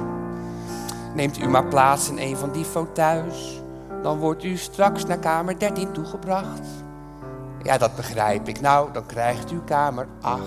Neemt 1.15 1.39
u 1.39 1.49
maar 1.49 1.65
plaats 1.65 2.09
in 2.09 2.19
een 2.19 2.37
van 2.37 2.53
die 2.53 2.65
fauteuils. 2.65 3.61
Dan 4.03 4.19
wordt 4.19 4.45
u 4.45 4.57
straks 4.57 5.05
naar 5.05 5.19
kamer 5.19 5.59
13 5.59 5.93
toegebracht. 5.93 6.67
Ja, 7.63 7.79
dat 7.79 7.97
begrijp 7.97 8.49
ik. 8.49 8.61
Nou, 8.61 8.93
dan 8.93 9.07
krijgt 9.07 9.53
u 9.53 9.61
kamer 9.65 10.09
8. 10.21 10.41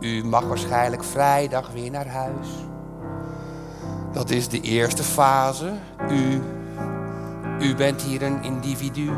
U 0.00 0.24
mag 0.24 0.44
waarschijnlijk 0.44 1.04
vrijdag 1.04 1.72
weer 1.72 1.90
naar 1.90 2.08
huis. 2.08 2.48
Dat 4.14 4.30
is 4.30 4.48
de 4.48 4.60
eerste 4.60 5.02
fase. 5.02 5.72
U, 6.10 6.42
u 7.60 7.74
bent 7.74 8.02
hier 8.02 8.22
een 8.22 8.42
individu. 8.42 9.10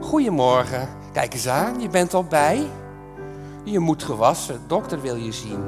Goedemorgen. 0.00 0.88
Kijk 1.12 1.34
eens 1.34 1.48
aan, 1.48 1.80
je 1.80 1.88
bent 1.88 2.14
al 2.14 2.24
bij. 2.24 2.66
Je 3.64 3.78
moet 3.78 4.02
gewassen, 4.02 4.60
dokter 4.66 5.00
wil 5.00 5.16
je 5.16 5.32
zien. 5.32 5.64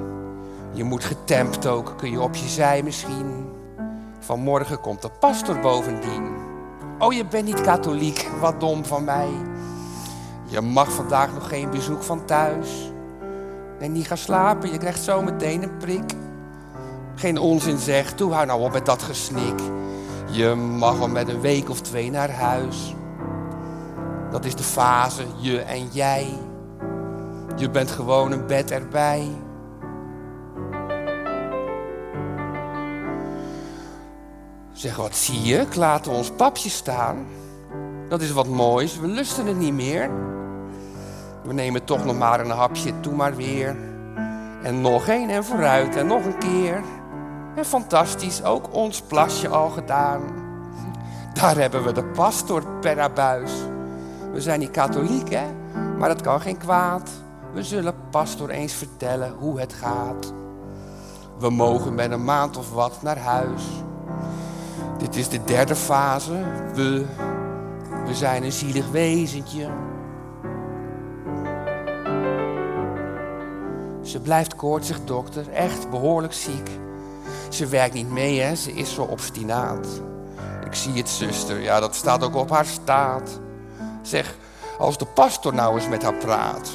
Je 0.72 0.84
moet 0.84 1.04
getempt 1.04 1.66
ook, 1.66 1.94
kun 1.96 2.10
je 2.10 2.20
op 2.20 2.34
je 2.34 2.48
zij 2.48 2.82
misschien. 2.82 3.48
Vanmorgen 4.18 4.80
komt 4.80 5.02
de 5.02 5.10
pastor 5.20 5.60
bovendien. 5.60 6.26
Oh, 6.98 7.12
je 7.12 7.26
bent 7.26 7.44
niet 7.44 7.60
katholiek, 7.60 8.30
wat 8.40 8.60
dom 8.60 8.84
van 8.84 9.04
mij. 9.04 9.28
Je 10.44 10.60
mag 10.60 10.92
vandaag 10.92 11.34
nog 11.34 11.48
geen 11.48 11.70
bezoek 11.70 12.02
van 12.02 12.24
thuis. 12.24 12.90
En 13.78 13.92
niet 13.92 14.06
gaan 14.06 14.16
slapen, 14.16 14.72
je 14.72 14.78
krijgt 14.78 15.02
zo 15.02 15.22
meteen 15.22 15.62
een 15.62 15.76
prik. 15.76 16.12
Geen 17.14 17.38
onzin 17.38 17.78
zeg, 17.78 18.12
toe 18.12 18.32
hou 18.32 18.46
nou 18.46 18.60
op 18.60 18.72
met 18.72 18.86
dat 18.86 19.02
gesnik. 19.02 19.60
Je 20.30 20.54
mag 20.54 21.00
al 21.00 21.08
met 21.08 21.28
een 21.28 21.40
week 21.40 21.70
of 21.70 21.80
twee 21.80 22.10
naar 22.10 22.30
huis. 22.30 22.94
Dat 24.30 24.44
is 24.44 24.54
de 24.54 24.62
fase, 24.62 25.24
je 25.36 25.60
en 25.60 25.86
jij. 25.86 26.28
Je 27.56 27.70
bent 27.70 27.90
gewoon 27.90 28.32
een 28.32 28.46
bed 28.46 28.70
erbij. 28.70 29.28
Zeg, 34.72 34.96
wat 34.96 35.16
zie 35.16 35.42
je? 35.42 35.56
Ik 35.56 35.74
laten 35.74 36.12
ons 36.12 36.30
papje 36.30 36.68
staan. 36.68 37.26
Dat 38.08 38.20
is 38.20 38.30
wat 38.30 38.48
moois, 38.48 38.98
we 38.98 39.06
lusten 39.06 39.46
het 39.46 39.58
niet 39.58 39.72
meer. 39.72 40.10
We 41.48 41.54
nemen 41.54 41.84
toch 41.84 42.04
nog 42.04 42.18
maar 42.18 42.40
een 42.40 42.50
hapje, 42.50 43.00
toe 43.00 43.14
maar 43.14 43.34
weer. 43.36 43.76
En 44.62 44.80
nog 44.80 45.06
één 45.06 45.30
en 45.30 45.44
vooruit 45.44 45.96
en 45.96 46.06
nog 46.06 46.24
een 46.24 46.38
keer. 46.38 46.82
En 47.56 47.64
fantastisch, 47.64 48.44
ook 48.44 48.74
ons 48.74 49.02
plasje 49.02 49.48
al 49.48 49.68
gedaan. 49.68 50.20
Daar 51.34 51.56
hebben 51.56 51.84
we 51.84 51.92
de 51.92 52.04
pastor 52.04 52.66
per 52.80 53.00
abuis. 53.00 53.52
We 54.32 54.40
zijn 54.40 54.60
niet 54.60 54.70
katholiek, 54.70 55.30
hè? 55.30 55.46
Maar 55.98 56.08
dat 56.08 56.20
kan 56.20 56.40
geen 56.40 56.58
kwaad. 56.58 57.10
We 57.52 57.62
zullen 57.62 57.94
pastor 58.10 58.50
eens 58.50 58.72
vertellen 58.72 59.34
hoe 59.38 59.60
het 59.60 59.72
gaat. 59.72 60.32
We 61.38 61.50
mogen 61.50 61.94
met 61.94 62.10
een 62.10 62.24
maand 62.24 62.56
of 62.56 62.72
wat 62.72 63.02
naar 63.02 63.18
huis. 63.18 63.62
Dit 64.98 65.16
is 65.16 65.28
de 65.28 65.44
derde 65.44 65.76
fase. 65.76 66.44
We, 66.74 67.06
we 68.06 68.14
zijn 68.14 68.44
een 68.44 68.52
zielig 68.52 68.90
wezentje. 68.90 69.68
Ze 74.08 74.20
blijft 74.20 74.56
koortsig, 74.56 75.04
dokter, 75.04 75.52
echt 75.52 75.90
behoorlijk 75.90 76.32
ziek. 76.32 76.70
Ze 77.48 77.66
werkt 77.66 77.94
niet 77.94 78.10
mee, 78.10 78.40
hè, 78.40 78.54
ze 78.54 78.72
is 78.72 78.94
zo 78.94 79.02
obstinaat. 79.02 79.86
Ik 80.64 80.74
zie 80.74 80.92
het, 80.92 81.08
zuster, 81.08 81.60
ja, 81.60 81.80
dat 81.80 81.94
staat 81.94 82.24
ook 82.24 82.34
op 82.34 82.50
haar 82.50 82.66
staat. 82.66 83.40
Zeg, 84.02 84.36
als 84.78 84.98
de 84.98 85.04
pastor 85.04 85.54
nou 85.54 85.74
eens 85.74 85.88
met 85.88 86.02
haar 86.02 86.14
praat. 86.14 86.70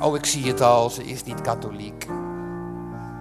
Oh, 0.00 0.16
ik 0.16 0.26
zie 0.26 0.46
het 0.46 0.60
al, 0.60 0.90
ze 0.90 1.04
is 1.04 1.24
niet 1.24 1.40
katholiek. 1.40 2.06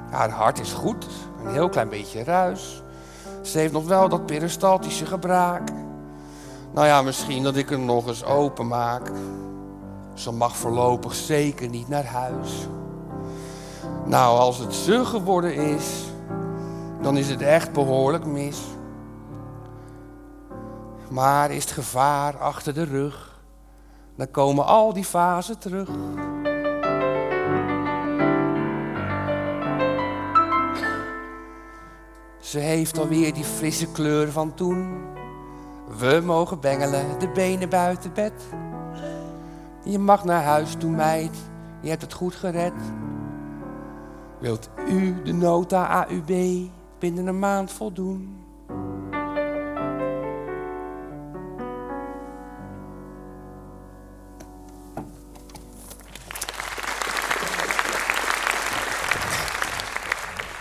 Haar 0.10 0.30
hart 0.30 0.60
is 0.60 0.74
goed, 0.74 1.08
een 1.44 1.52
heel 1.52 1.70
klein 1.70 1.90
beetje 1.90 2.24
ruis. 2.24 2.84
Ze 3.42 3.58
heeft 3.58 3.74
nog 3.74 3.88
wel 3.88 4.10
dat 4.10 4.26
peristaltische 4.26 5.06
gebraak. 5.06 5.70
Nou 6.74 6.88
ja, 6.88 7.02
misschien 7.02 7.44
dat 7.44 7.56
ik 7.56 7.70
hem 7.70 7.86
nog 7.86 8.08
eens 8.08 8.24
open 8.24 8.68
maak. 8.68 9.12
Ze 10.14 10.32
mag 10.32 10.56
voorlopig 10.56 11.16
zeker 11.16 11.70
niet 11.70 11.88
naar 11.88 12.06
huis. 12.06 12.68
Nou, 14.08 14.40
als 14.40 14.58
het 14.58 14.74
zo 14.74 15.04
geworden 15.04 15.56
is, 15.56 16.06
dan 17.02 17.18
is 17.18 17.30
het 17.30 17.42
echt 17.42 17.72
behoorlijk 17.72 18.26
mis. 18.26 18.62
Maar 21.10 21.52
is 21.52 21.64
het 21.64 21.74
gevaar 21.74 22.38
achter 22.38 22.74
de 22.74 22.84
rug, 22.84 23.42
dan 24.16 24.32
komen 24.32 24.66
al 24.66 24.94
die 24.94 25.06
fasen 25.06 25.60
terug. 25.60 25.90
Ze 32.40 32.60
heeft 32.60 33.00
alweer 33.00 33.34
die 33.34 33.44
frisse 33.44 33.92
kleur 33.92 34.32
van 34.32 34.54
toen. 34.54 35.02
We 35.98 36.22
mogen 36.26 36.60
bengelen, 36.60 37.20
de 37.20 37.30
benen 37.30 37.70
buiten 37.70 38.14
bed. 38.14 38.34
Je 39.84 40.00
mag 40.00 40.24
naar 40.24 40.44
huis 40.44 40.76
toe, 40.78 40.92
meid, 40.92 41.38
je 41.82 41.90
hebt 41.90 42.02
het 42.02 42.14
goed 42.14 42.36
gered. 42.36 42.74
Wilt 44.40 44.70
u 44.90 45.22
de 45.24 45.34
nota 45.34 46.06
AUB 46.06 46.32
binnen 47.00 47.28
een 47.28 47.40
maand 47.40 47.72
voldoen? 47.72 48.46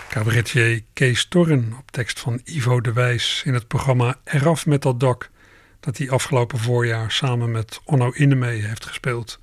Cabaretier 0.09 0.83
Kees 0.93 1.29
Torren 1.29 1.75
op 1.79 1.91
tekst 1.91 2.21
van 2.21 2.41
Ivo 2.45 2.81
de 2.81 2.93
Wijs 2.93 3.43
in 3.45 3.55
het 3.55 3.69
programma 3.69 4.17
Eraf 4.25 4.67
met 4.67 4.83
dat 4.83 5.01
dak, 5.01 5.31
dat 5.81 5.99
hij 5.99 6.11
afgelopen 6.11 6.59
voorjaar 6.59 7.11
samen 7.11 7.51
met 7.51 7.81
Onno 7.85 8.11
Innemee 8.11 8.63
heeft 8.63 8.87
gespeeld. 8.87 9.41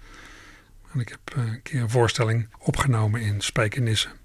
En 0.94 1.00
ik 1.00 1.10
heb 1.10 1.20
eh, 1.36 1.44
een 1.44 1.62
keer 1.62 1.82
een 1.82 1.90
voorstelling 1.90 2.48
opgenomen 2.60 3.22
in 3.22 3.42
Spijkenissen. 3.42 4.23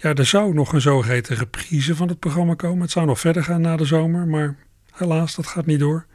Ja, 0.00 0.14
er 0.14 0.26
zou 0.26 0.54
nog 0.54 0.72
een 0.72 0.80
zogeheten 0.80 1.36
reprise 1.36 1.96
van 1.96 2.08
het 2.08 2.18
programma 2.18 2.54
komen. 2.54 2.80
Het 2.82 2.90
zou 2.90 3.06
nog 3.06 3.20
verder 3.20 3.44
gaan 3.44 3.60
na 3.60 3.76
de 3.76 3.84
zomer, 3.84 4.26
maar 4.26 4.56
helaas, 4.92 5.34
dat 5.34 5.46
gaat 5.46 5.66
niet 5.66 5.78
door. 5.78 6.06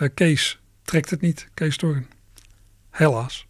Uh, 0.00 0.08
Kees 0.14 0.60
trekt 0.82 1.10
het 1.10 1.20
niet, 1.20 1.48
Kees 1.54 1.76
Torren. 1.76 2.06
Helaas. 2.90 3.46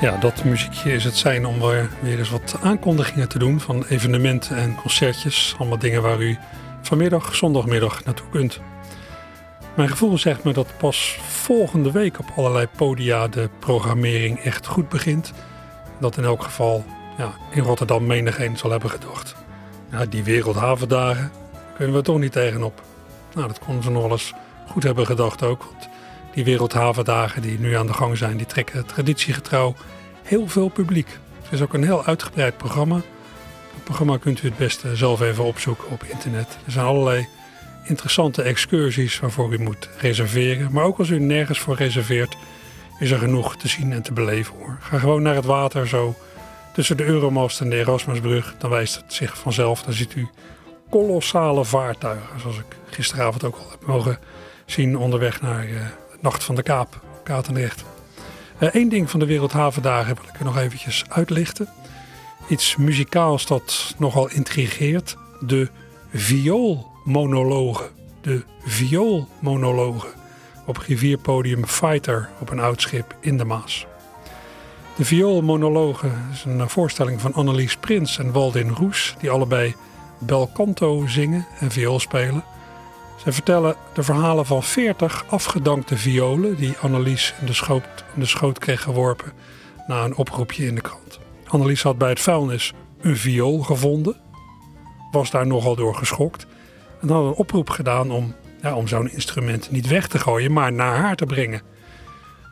Ja, 0.00 0.16
dat 0.16 0.44
muziekje 0.44 0.92
is 0.92 1.04
het 1.04 1.16
zijn 1.16 1.46
om 1.46 1.60
weer, 1.60 1.88
eens 2.02 2.30
wat 2.30 2.56
aankondigingen 2.62 3.28
te 3.28 3.38
doen 3.38 3.60
van 3.60 3.84
evenementen 3.88 4.56
en 4.56 4.74
concertjes. 4.74 5.54
Allemaal 5.58 5.78
dingen 5.78 6.02
waar 6.02 6.20
u 6.20 6.38
vanmiddag, 6.82 7.34
zondagmiddag 7.34 8.04
naartoe 8.04 8.28
kunt. 8.30 8.60
Mijn 9.74 9.88
gevoel 9.88 10.18
zegt 10.18 10.44
me 10.44 10.52
dat 10.52 10.76
pas 10.76 11.18
volgende 11.28 11.90
week 11.90 12.18
op 12.18 12.26
allerlei 12.36 12.66
podia 12.76 13.28
de 13.28 13.48
programmering 13.58 14.38
echt 14.38 14.66
goed 14.66 14.88
begint. 14.88 15.32
Dat 15.98 16.16
in 16.16 16.24
elk 16.24 16.42
geval 16.42 16.84
ja, 17.18 17.32
in 17.50 17.62
Rotterdam 17.62 18.06
menigeen 18.06 18.56
zal 18.56 18.70
hebben 18.70 18.90
gedacht. 18.90 19.34
Ja, 19.90 20.06
die 20.06 20.24
wereldhavendagen 20.24 21.32
kunnen 21.76 21.96
we 21.96 22.02
toch 22.02 22.18
niet 22.18 22.32
tegenop. 22.32 22.82
Nou, 23.34 23.46
dat 23.46 23.58
konden 23.58 23.82
ze 23.82 23.90
nog 23.90 24.02
wel 24.02 24.10
eens 24.10 24.32
goed 24.66 24.82
hebben 24.82 25.06
gedacht 25.06 25.42
ook. 25.42 25.64
Want 25.64 25.88
die 26.34 26.44
wereldhavendagen 26.44 27.42
die 27.42 27.58
nu 27.58 27.74
aan 27.74 27.86
de 27.86 27.92
gang 27.92 28.16
zijn, 28.16 28.36
die 28.36 28.46
trekken 28.46 28.86
traditiegetrouw 28.86 29.74
heel 30.22 30.48
veel 30.48 30.68
publiek. 30.68 31.18
Het 31.42 31.52
is 31.52 31.60
ook 31.60 31.74
een 31.74 31.84
heel 31.84 32.04
uitgebreid 32.04 32.56
programma. 32.56 32.96
Het 33.74 33.84
programma 33.84 34.16
kunt 34.16 34.42
u 34.42 34.48
het 34.48 34.56
beste 34.56 34.96
zelf 34.96 35.20
even 35.20 35.44
opzoeken 35.44 35.90
op 35.90 36.04
internet. 36.04 36.58
Er 36.66 36.72
zijn 36.72 36.86
allerlei 36.86 37.28
interessante 37.84 38.42
excursies 38.42 39.20
waarvoor 39.20 39.52
u 39.52 39.58
moet 39.58 39.88
reserveren. 39.98 40.72
Maar 40.72 40.84
ook 40.84 40.98
als 40.98 41.08
u 41.08 41.18
nergens 41.18 41.58
voor 41.58 41.76
reserveert, 41.76 42.36
is 42.98 43.10
er 43.10 43.18
genoeg 43.18 43.56
te 43.56 43.68
zien 43.68 43.92
en 43.92 44.02
te 44.02 44.12
beleven 44.12 44.54
hoor. 44.58 44.76
Ga 44.80 44.98
gewoon 44.98 45.22
naar 45.22 45.34
het 45.34 45.44
water 45.44 45.88
zo 45.88 46.14
tussen 46.72 46.96
de 46.96 47.04
Euromast 47.04 47.60
en 47.60 47.70
de 47.70 47.76
Erasmusbrug. 47.76 48.54
Dan 48.58 48.70
wijst 48.70 48.94
het 48.94 49.12
zich 49.12 49.38
vanzelf. 49.38 49.82
Dan 49.82 49.92
ziet 49.92 50.14
u 50.14 50.28
kolossale 50.90 51.64
vaartuigen. 51.64 52.40
Zoals 52.40 52.58
ik 52.58 52.76
gisteravond 52.90 53.44
ook 53.44 53.56
al 53.56 53.70
heb 53.70 53.86
mogen 53.86 54.18
zien 54.66 54.96
onderweg 54.98 55.40
naar 55.40 55.68
uh, 55.68 55.80
Nacht 56.20 56.44
van 56.44 56.54
de 56.54 56.62
Kaap, 56.62 57.00
Katendrecht. 57.22 57.84
Eén 58.58 58.84
uh, 58.84 58.90
ding 58.90 59.10
van 59.10 59.20
de 59.20 59.26
Wereldhavendagen 59.26 60.14
wil 60.14 60.24
ik 60.32 60.38
er 60.38 60.44
nog 60.44 60.58
eventjes 60.58 61.04
uitlichten. 61.08 61.68
Iets 62.48 62.76
muzikaals 62.76 63.46
dat 63.46 63.94
nogal 63.98 64.30
intrigeert. 64.30 65.16
De 65.40 65.68
vioolmonologen. 66.12 67.88
De 68.20 68.44
vioolmonologen. 68.64 70.08
Op 70.66 70.76
rivierpodium 70.76 71.66
Fighter 71.66 72.28
op 72.38 72.50
een 72.50 72.60
oud 72.60 72.80
schip 72.80 73.16
in 73.20 73.38
de 73.38 73.44
Maas. 73.44 73.86
De 74.96 75.04
vioolmonologen 75.04 76.28
is 76.32 76.44
een 76.44 76.68
voorstelling 76.68 77.20
van 77.20 77.34
Annelies 77.34 77.76
Prins 77.76 78.18
en 78.18 78.32
Waldin 78.32 78.68
Roes. 78.70 79.14
Die 79.20 79.30
allebei 79.30 79.74
bel 80.18 80.50
canto 80.54 81.06
zingen 81.06 81.46
en 81.58 81.70
viool 81.70 82.00
spelen. 82.00 82.44
Zij 83.22 83.32
vertellen 83.32 83.76
de 83.94 84.02
verhalen 84.02 84.46
van 84.46 84.62
40 84.62 85.24
afgedankte 85.28 85.96
violen 85.96 86.56
die 86.56 86.76
Annelies 86.80 87.34
in 87.40 87.46
de, 87.46 87.52
schoot, 87.52 87.84
in 88.14 88.20
de 88.20 88.26
schoot 88.26 88.58
kreeg 88.58 88.82
geworpen 88.82 89.32
na 89.86 90.04
een 90.04 90.16
oproepje 90.16 90.66
in 90.66 90.74
de 90.74 90.80
krant. 90.80 91.18
Annelies 91.46 91.82
had 91.82 91.98
bij 91.98 92.08
het 92.08 92.20
vuilnis 92.20 92.72
een 93.00 93.16
viool 93.16 93.58
gevonden, 93.58 94.16
was 95.10 95.30
daar 95.30 95.46
nogal 95.46 95.76
door 95.76 95.94
geschokt 95.94 96.46
en 97.00 97.08
had 97.08 97.24
een 97.24 97.32
oproep 97.32 97.70
gedaan 97.70 98.10
om, 98.10 98.34
ja, 98.62 98.74
om 98.74 98.88
zo'n 98.88 99.10
instrument 99.10 99.70
niet 99.70 99.86
weg 99.86 100.08
te 100.08 100.18
gooien, 100.18 100.52
maar 100.52 100.72
naar 100.72 100.96
haar 100.96 101.16
te 101.16 101.26
brengen. 101.26 101.62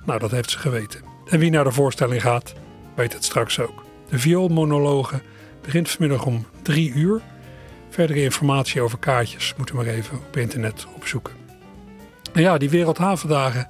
Nou, 0.04 0.18
dat 0.18 0.30
heeft 0.30 0.50
ze 0.50 0.58
geweten. 0.58 1.00
En 1.26 1.38
wie 1.38 1.50
naar 1.50 1.64
de 1.64 1.72
voorstelling 1.72 2.22
gaat, 2.22 2.54
weet 2.94 3.12
het 3.12 3.24
straks 3.24 3.60
ook. 3.60 3.84
De 4.08 4.18
vioolmonologe 4.18 5.20
begint 5.62 5.90
vanmiddag 5.90 6.26
om 6.26 6.46
drie 6.62 6.92
uur. 6.92 7.20
Verdere 7.98 8.22
informatie 8.22 8.80
over 8.80 8.98
kaartjes 8.98 9.54
moet 9.56 9.70
u 9.70 9.74
maar 9.74 9.86
even 9.86 10.18
op 10.18 10.36
internet 10.36 10.86
opzoeken. 10.94 11.34
En 12.32 12.42
ja, 12.42 12.58
die 12.58 12.70
Wereldhavendagen 12.70 13.68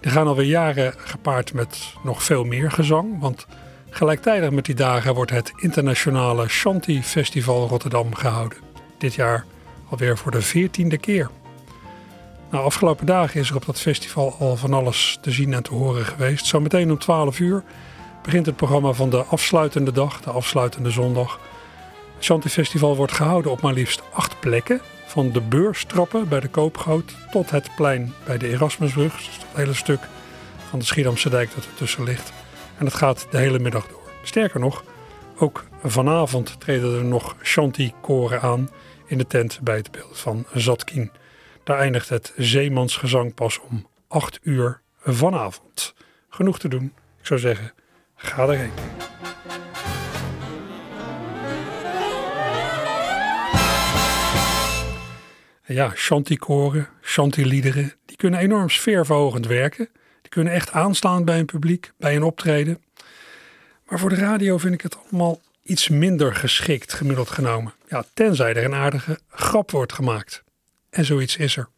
die 0.00 0.10
gaan 0.10 0.26
alweer 0.26 0.46
jaren 0.46 0.94
gepaard 0.96 1.52
met 1.52 1.94
nog 2.02 2.22
veel 2.22 2.44
meer 2.44 2.70
gezang. 2.70 3.20
Want 3.20 3.46
gelijktijdig 3.90 4.50
met 4.50 4.64
die 4.64 4.74
dagen 4.74 5.14
wordt 5.14 5.30
het 5.30 5.52
internationale 5.56 6.48
Shanti 6.48 7.02
Festival 7.02 7.68
Rotterdam 7.68 8.14
gehouden. 8.14 8.58
Dit 8.98 9.14
jaar 9.14 9.44
alweer 9.88 10.18
voor 10.18 10.30
de 10.30 10.42
veertiende 10.42 10.98
keer. 10.98 11.30
Nou, 12.50 12.64
afgelopen 12.64 13.06
dagen 13.06 13.40
is 13.40 13.50
er 13.50 13.56
op 13.56 13.66
dat 13.66 13.80
festival 13.80 14.36
al 14.38 14.56
van 14.56 14.72
alles 14.72 15.18
te 15.20 15.30
zien 15.30 15.54
en 15.54 15.62
te 15.62 15.74
horen 15.74 16.04
geweest. 16.04 16.46
Zometeen 16.46 16.90
om 16.90 16.98
12 16.98 17.38
uur 17.38 17.62
begint 18.22 18.46
het 18.46 18.56
programma 18.56 18.92
van 18.92 19.10
de 19.10 19.24
afsluitende 19.24 19.92
dag, 19.92 20.20
de 20.20 20.30
afsluitende 20.30 20.90
zondag. 20.90 21.38
Het 22.22 22.30
Shanti 22.30 22.48
Festival 22.48 22.96
wordt 22.96 23.12
gehouden 23.12 23.50
op 23.50 23.60
maar 23.60 23.72
liefst 23.72 24.02
acht 24.12 24.40
plekken. 24.40 24.80
Van 25.06 25.32
de 25.32 25.40
beurstrappen 25.40 26.28
bij 26.28 26.40
de 26.40 26.48
Koopgoot 26.48 27.14
tot 27.30 27.50
het 27.50 27.70
plein 27.76 28.14
bij 28.24 28.38
de 28.38 28.48
Erasmusbrug. 28.48 29.16
Dus 29.16 29.38
dat 29.38 29.46
hele 29.52 29.74
stuk 29.74 30.00
van 30.68 30.78
de 30.78 30.84
Schiedamse 30.84 31.30
dijk 31.30 31.54
dat 31.54 31.64
ertussen 31.64 32.04
ligt. 32.04 32.32
En 32.78 32.84
dat 32.84 32.94
gaat 32.94 33.26
de 33.30 33.38
hele 33.38 33.58
middag 33.58 33.86
door. 33.86 34.10
Sterker 34.22 34.60
nog, 34.60 34.84
ook 35.36 35.64
vanavond 35.82 36.60
treden 36.60 36.98
er 36.98 37.04
nog 37.04 37.36
Shanti-koren 37.42 38.40
aan 38.40 38.70
in 39.06 39.18
de 39.18 39.26
tent 39.26 39.60
bij 39.62 39.76
het 39.76 39.90
beeld 39.90 40.18
van 40.18 40.46
Zatkin. 40.54 41.10
Daar 41.64 41.78
eindigt 41.78 42.08
het 42.08 42.32
zeemansgezang 42.36 43.34
pas 43.34 43.60
om 43.70 43.86
8 44.08 44.38
uur 44.42 44.80
vanavond. 45.04 45.94
Genoeg 46.28 46.58
te 46.58 46.68
doen. 46.68 46.92
Ik 47.20 47.26
zou 47.26 47.40
zeggen, 47.40 47.72
ga 48.16 48.42
erheen. 48.42 48.72
Ja, 55.66 55.92
shantykoren, 55.94 56.88
shantyliederen, 57.02 57.92
die 58.06 58.16
kunnen 58.16 58.40
enorm 58.40 58.70
sfeerverhogend 58.70 59.46
werken. 59.46 59.88
Die 60.22 60.30
kunnen 60.30 60.52
echt 60.52 60.70
aanslaan 60.70 61.24
bij 61.24 61.38
een 61.38 61.46
publiek, 61.46 61.92
bij 61.96 62.16
een 62.16 62.22
optreden. 62.22 62.82
Maar 63.86 63.98
voor 63.98 64.08
de 64.08 64.14
radio 64.14 64.58
vind 64.58 64.74
ik 64.74 64.80
het 64.80 64.96
allemaal 64.96 65.40
iets 65.62 65.88
minder 65.88 66.34
geschikt, 66.34 66.92
gemiddeld 66.92 67.30
genomen. 67.30 67.72
Ja, 67.88 68.04
tenzij 68.14 68.54
er 68.54 68.64
een 68.64 68.74
aardige 68.74 69.18
grap 69.28 69.70
wordt 69.70 69.92
gemaakt. 69.92 70.42
En 70.90 71.04
zoiets 71.04 71.36
is 71.36 71.56
er. 71.56 71.68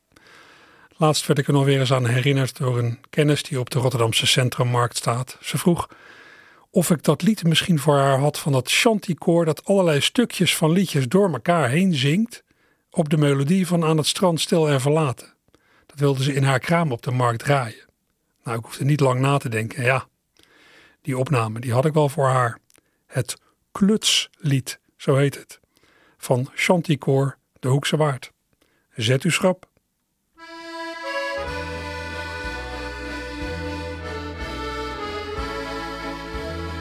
Laatst 0.97 1.26
werd 1.26 1.39
ik 1.39 1.47
er 1.47 1.53
nog 1.53 1.64
weer 1.64 1.80
eens 1.80 1.93
aan 1.93 2.07
herinnerd 2.07 2.57
door 2.57 2.78
een 2.78 2.99
kennis 3.11 3.43
die 3.43 3.61
op 3.61 3.70
de 3.70 3.78
Rotterdamse 3.78 4.26
Centrummarkt 4.26 4.97
staat. 4.97 5.39
Ze 5.41 5.59
vroeg 5.59 5.89
of 6.70 6.91
ik 6.91 7.03
dat 7.03 7.22
lied 7.22 7.45
misschien 7.45 7.78
voor 7.78 7.97
haar 7.97 8.18
had 8.18 8.39
van 8.39 8.53
dat 8.53 8.70
shantykoor 8.70 9.45
dat 9.45 9.64
allerlei 9.64 10.01
stukjes 10.01 10.57
van 10.57 10.72
liedjes 10.72 11.09
door 11.09 11.32
elkaar 11.32 11.68
heen 11.68 11.95
zingt 11.95 12.45
op 12.95 13.09
de 13.09 13.16
melodie 13.16 13.66
van 13.66 13.84
Aan 13.84 13.97
het 13.97 14.07
strand 14.07 14.40
stil 14.40 14.68
en 14.68 14.80
verlaten. 14.80 15.34
Dat 15.86 15.99
wilde 15.99 16.22
ze 16.22 16.34
in 16.34 16.42
haar 16.42 16.59
kraam 16.59 16.92
op 16.92 17.03
de 17.03 17.11
markt 17.11 17.38
draaien. 17.38 17.86
Nou, 18.45 18.59
ik 18.59 18.64
hoefde 18.64 18.84
niet 18.84 19.01
lang 19.01 19.20
na 19.20 19.38
te 19.38 19.49
denken. 19.49 19.84
Ja, 19.84 20.07
die 21.03 21.18
opname 21.18 21.61
die 21.61 21.72
had 21.72 21.84
ik 21.84 21.92
wel 21.92 22.09
voor 22.09 22.28
haar. 22.28 22.59
Het 23.07 23.36
Klutslied, 23.72 24.80
zo 24.97 25.16
heet 25.16 25.34
het. 25.34 25.61
Van 26.18 26.49
Chanticoor 26.55 27.38
de 27.61 27.68
Hoekse 27.68 27.97
Waard. 27.97 28.32
Zet 28.90 29.24
u 29.24 29.30
schrap. 29.30 29.68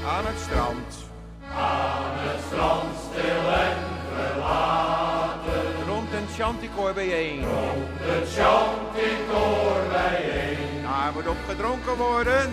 Aan 0.05 0.26
het 0.26 0.39
strand. 0.39 0.93
Chanticoor 6.44 6.94
bijeen. 6.94 7.39
Rond 7.39 7.89
een 8.16 8.26
chanticoor 8.26 9.82
bijeen. 9.91 10.82
Daar 10.82 11.12
moet 11.14 11.28
op 11.28 11.38
gedronken 11.48 11.96
worden. 11.96 12.52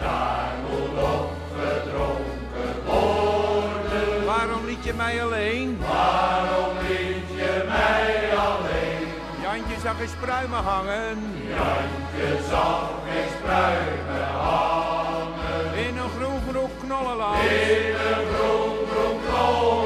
Daar 0.00 0.52
moet 0.68 1.02
op 1.02 1.30
gedronken 1.58 2.84
worden. 2.84 4.24
Waarom 4.24 4.64
liet 4.66 4.84
je 4.84 4.94
mij 4.94 5.24
alleen? 5.24 5.78
Waarom 5.80 6.76
liet 6.88 7.28
je 7.36 7.64
mij 7.66 8.38
alleen? 8.46 9.06
Jantje 9.42 9.80
zag 9.82 10.00
eens 10.00 10.16
pruimen 10.20 10.62
hangen. 10.62 11.18
Jantje 11.48 12.48
zag 12.50 12.90
eens 13.16 13.32
pruimen 13.42 14.28
hangen. 14.32 15.74
In 15.86 15.96
een 15.96 16.10
groen 16.18 16.40
groen 16.48 16.70
knollenland. 16.80 17.38
In 17.38 17.94
een 17.94 18.26
groen 18.34 18.76
groen 18.90 19.18
knollenland. 19.26 19.83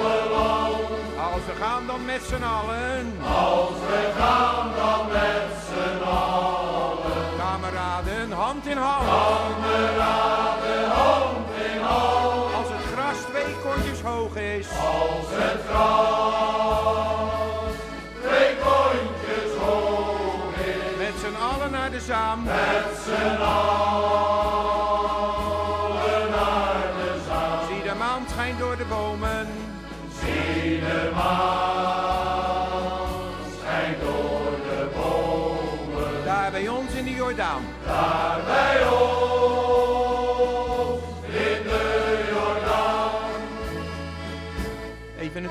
Als 1.89 1.97
we 1.97 2.05
gaan 2.05 2.05
dan 2.05 2.05
met 2.05 2.23
z'n 2.23 2.43
allen. 2.43 3.19
Als 3.23 3.79
we 3.89 4.13
gaan 4.19 4.71
dan 4.77 5.07
met 5.07 5.51
z'n 5.69 6.03
allen. 6.05 7.37
Kameraden, 7.39 8.33
hand 8.33 8.67
in 8.67 8.77
hand. 8.77 9.07
Kameraden, 9.07 10.91
hand 10.91 11.49
in 11.73 11.81
hand. 11.81 12.55
Als 12.55 12.69
het 12.69 12.85
gras 12.93 13.17
twee 13.31 13.57
kontjes 13.63 14.01
hoog 14.01 14.37
is. 14.37 14.67
Als 14.69 15.27
het 15.31 15.61
gras 15.71 17.75
twee 18.23 18.57
kontjes 18.57 19.53
hoog 19.61 20.57
is. 20.57 20.97
Met 20.99 21.15
z'n 21.21 21.37
allen 21.53 21.71
naar 21.71 21.91
de 21.91 22.01
zaam. 22.01 22.43
Met 22.43 22.87
z'n 23.05 23.43
allen 23.43 24.78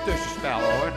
tussenspel 0.08 0.60
hoor. 0.60 0.92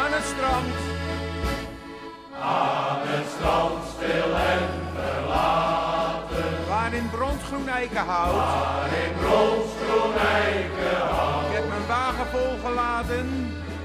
Aan 0.00 0.12
het 0.16 0.26
strand. 0.32 0.74
Aan 2.40 3.00
het 3.12 3.26
strand 3.36 3.78
stil 3.94 4.30
en 4.52 4.64
verlaten. 4.96 6.50
Waar 6.68 6.92
in 6.94 7.10
bronsgroen 7.10 7.68
eikenhout. 7.68 8.34
Waar 8.34 8.90
in 9.04 9.12
bronsgroen 9.20 10.14
eikenhout. 10.42 11.44
Ik 11.48 11.54
heb 11.58 11.68
mijn 11.68 11.86
wagen 11.86 12.26
volgeladen. 12.36 13.28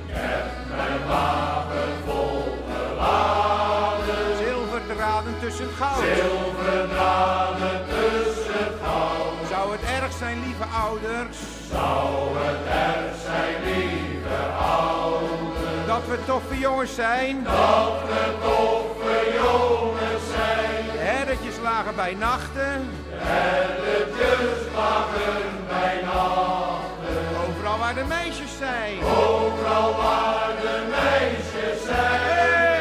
Ik 0.07 0.13
heb 0.15 0.47
mijn 0.75 1.01
wagen 1.07 1.91
volgeladen. 2.05 3.37
Zilverdraden 4.43 5.35
tussen 5.39 5.69
goud. 5.79 6.03
Zilverdraden 6.15 7.85
tussen 7.89 8.50
zijn, 10.21 10.43
lieve 10.45 10.63
ouders? 10.63 11.37
Zou 11.71 12.37
het 12.37 12.65
erg 12.89 13.15
zijn, 13.25 13.55
lieve 13.63 14.41
ouders? 14.79 15.87
Dat 15.87 16.05
we 16.07 16.17
toffe 16.25 16.57
jongens 16.57 16.95
zijn. 16.95 17.43
Dat 17.43 18.01
we 18.09 18.23
toffe 18.41 19.17
jongens 19.41 20.23
zijn. 20.37 20.83
Herretjes 20.97 21.57
lagen 21.61 21.95
bij 21.95 22.13
nachten. 22.13 22.89
Herretjes 23.09 24.59
lagen 24.75 25.43
bij 25.67 26.01
nachten. 26.03 27.23
Overal 27.47 27.77
waar 27.77 27.95
de 27.95 28.05
meisjes 28.07 28.57
zijn. 28.57 29.03
Overal 29.03 29.95
waar 29.95 30.51
de 30.61 30.83
meisjes 30.89 31.85
zijn. 31.85 32.80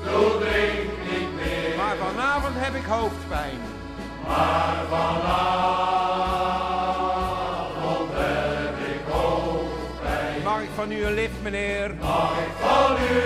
doe 0.03 0.37
drink 0.39 0.89
niet 1.09 1.35
meer. 1.35 1.75
Maar 1.77 1.95
vanavond 1.95 2.55
heb 2.57 2.75
ik 2.75 2.85
hoofdpijn. 2.85 3.59
Maar 4.27 4.77
vanavond 4.89 5.29
heb 8.13 8.77
ik 8.95 9.01
hoofdpijn. 9.11 10.43
Mag 10.43 10.61
ik 10.61 10.69
van 10.75 10.91
u 10.91 11.05
een 11.05 11.13
lift, 11.13 11.41
meneer? 11.41 11.95
Mag 11.99 12.37
ik 12.37 12.51
van 12.59 12.95
u 12.97 13.17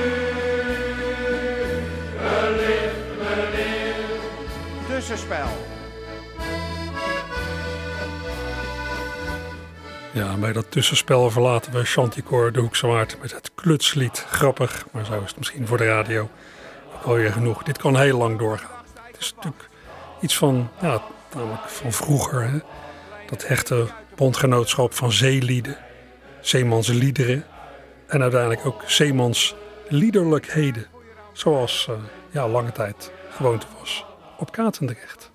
een 2.27 2.55
lift, 2.55 2.95
meneer? 3.19 3.95
Tussenspel. 4.87 5.70
Ja, 10.21 10.35
bij 10.35 10.53
dat 10.53 10.71
tussenspel 10.71 11.31
verlaten 11.31 11.73
we 11.73 11.83
Chanticor 11.83 12.51
de 12.51 12.59
Hoekse 12.59 12.87
Waard 12.87 13.17
met 13.21 13.33
het 13.33 13.51
klutslied. 13.55 14.25
Grappig, 14.29 14.85
maar 14.91 15.05
zo 15.05 15.21
is 15.21 15.27
het 15.27 15.37
misschien 15.37 15.67
voor 15.67 15.77
de 15.77 15.85
radio 15.85 16.29
ook 16.95 17.03
alweer 17.03 17.31
genoeg. 17.31 17.63
Dit 17.63 17.77
kan 17.77 17.99
heel 17.99 18.17
lang 18.17 18.39
doorgaan. 18.39 18.85
Het 19.01 19.17
is 19.19 19.33
natuurlijk 19.35 19.69
iets 20.19 20.37
van, 20.37 20.69
ja, 20.81 21.01
namelijk 21.35 21.69
van 21.69 21.91
vroeger. 21.91 22.49
Hè? 22.49 22.59
Dat 23.25 23.47
hechte 23.47 23.87
bondgenootschap 24.15 24.93
van 24.93 25.11
zeelieden, 25.11 25.77
zeemansliederen 26.41 27.45
en 28.07 28.21
uiteindelijk 28.21 28.65
ook 28.65 28.83
zeemansliederlijkheden. 28.85 30.85
Zoals 31.33 31.87
eh, 31.89 31.95
ja, 32.31 32.47
lange 32.47 32.71
tijd 32.71 33.11
gewoonte 33.29 33.65
was 33.79 34.05
op 34.37 34.51
Katendrecht. 34.51 35.30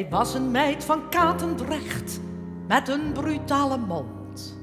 Zij 0.00 0.10
was 0.10 0.34
een 0.34 0.50
meid 0.50 0.84
van 0.84 1.08
Katendrecht 1.08 2.20
met 2.68 2.88
een 2.88 3.12
brutale 3.12 3.76
mond. 3.78 4.58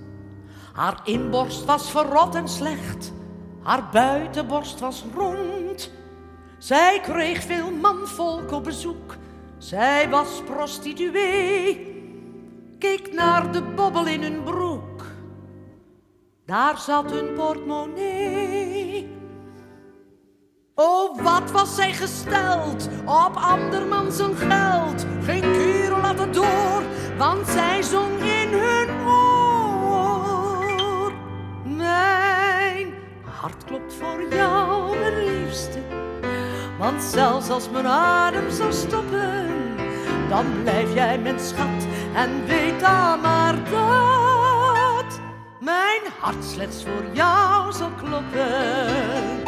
Haar 0.74 1.02
inborst 1.04 1.66
was 1.66 1.92
verrot 1.92 2.36
en 2.36 2.48
slecht, 2.48 3.14
haar 3.62 3.90
buitenborst 3.92 4.80
was 4.80 5.06
rond. 5.16 5.92
Zij 6.58 7.00
kreeg 7.02 7.44
veel 7.44 7.72
manvolk 7.72 8.52
op 8.52 8.64
bezoek, 8.64 9.16
zij 9.58 10.10
was 10.10 10.42
prostituee. 10.46 11.96
Keek 12.80 13.14
naar 13.14 13.52
de 13.52 13.62
bobbel 13.62 14.08
in 14.08 14.22
hun 14.22 14.44
broek, 14.44 15.06
daar 16.46 16.78
zat 16.78 17.12
hun 17.12 17.34
portemonnee. 17.34 19.17
Wat 21.16 21.52
was 21.52 21.76
zij 21.76 21.94
gesteld 21.94 22.90
op 23.06 23.36
andermans 23.36 24.16
zijn 24.16 24.36
geld. 24.36 25.06
Geen 25.24 25.42
kuren 25.42 26.02
laten 26.02 26.32
door, 26.32 26.84
want 27.18 27.48
zij 27.48 27.82
zong 27.82 28.20
in 28.20 28.50
hun 28.52 29.08
oor. 29.08 31.12
Mijn 31.64 32.94
hart 33.24 33.64
klopt 33.66 33.94
voor 33.94 34.36
jou, 34.36 34.98
mijn 34.98 35.26
liefste. 35.26 35.80
Want 36.78 37.04
zelfs 37.04 37.50
als 37.50 37.70
mijn 37.70 37.88
adem 37.88 38.52
zou 38.52 38.74
stoppen, 38.74 39.48
dan 40.30 40.46
blijf 40.64 40.94
jij 40.94 41.20
mijn 41.20 41.40
schat. 41.40 41.88
En 42.16 42.46
weet 42.46 42.80
dan 42.80 43.22
maar 43.22 43.56
dat 43.72 45.20
mijn 45.60 46.02
hart 46.20 46.44
slechts 46.44 46.84
voor 46.84 47.04
jou 47.14 47.74
zal 47.74 47.90
kloppen. 47.90 49.47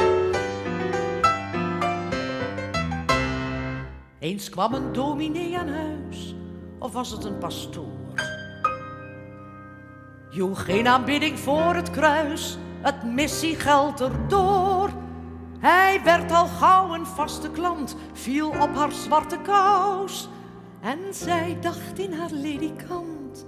Eens 4.30 4.50
kwam 4.50 4.74
een 4.74 4.94
dominee 4.94 5.58
aan 5.58 5.70
huis, 5.70 6.36
of 6.80 6.92
was 6.92 7.12
het 7.12 7.24
een 7.24 7.38
pastoor? 7.38 8.14
Joeg 10.30 10.66
geen 10.66 10.88
aanbidding 10.88 11.40
voor 11.40 11.76
het 11.76 11.90
kruis, 11.90 12.58
het 12.82 13.04
missiegeld 13.04 14.02
erdoor. 14.02 14.90
Hij 15.60 16.02
werd 16.04 16.32
al 16.32 16.46
gauw 16.48 16.94
een 16.94 17.06
vaste 17.06 17.52
klant, 17.52 17.96
viel 18.14 18.50
op 18.50 18.76
haar 18.76 18.92
zwarte 18.92 19.38
kous. 19.38 20.30
En 20.82 21.00
zij 21.12 21.58
dacht 21.62 22.00
in 22.00 22.14
haar 22.14 22.32
ledikant, 22.32 23.46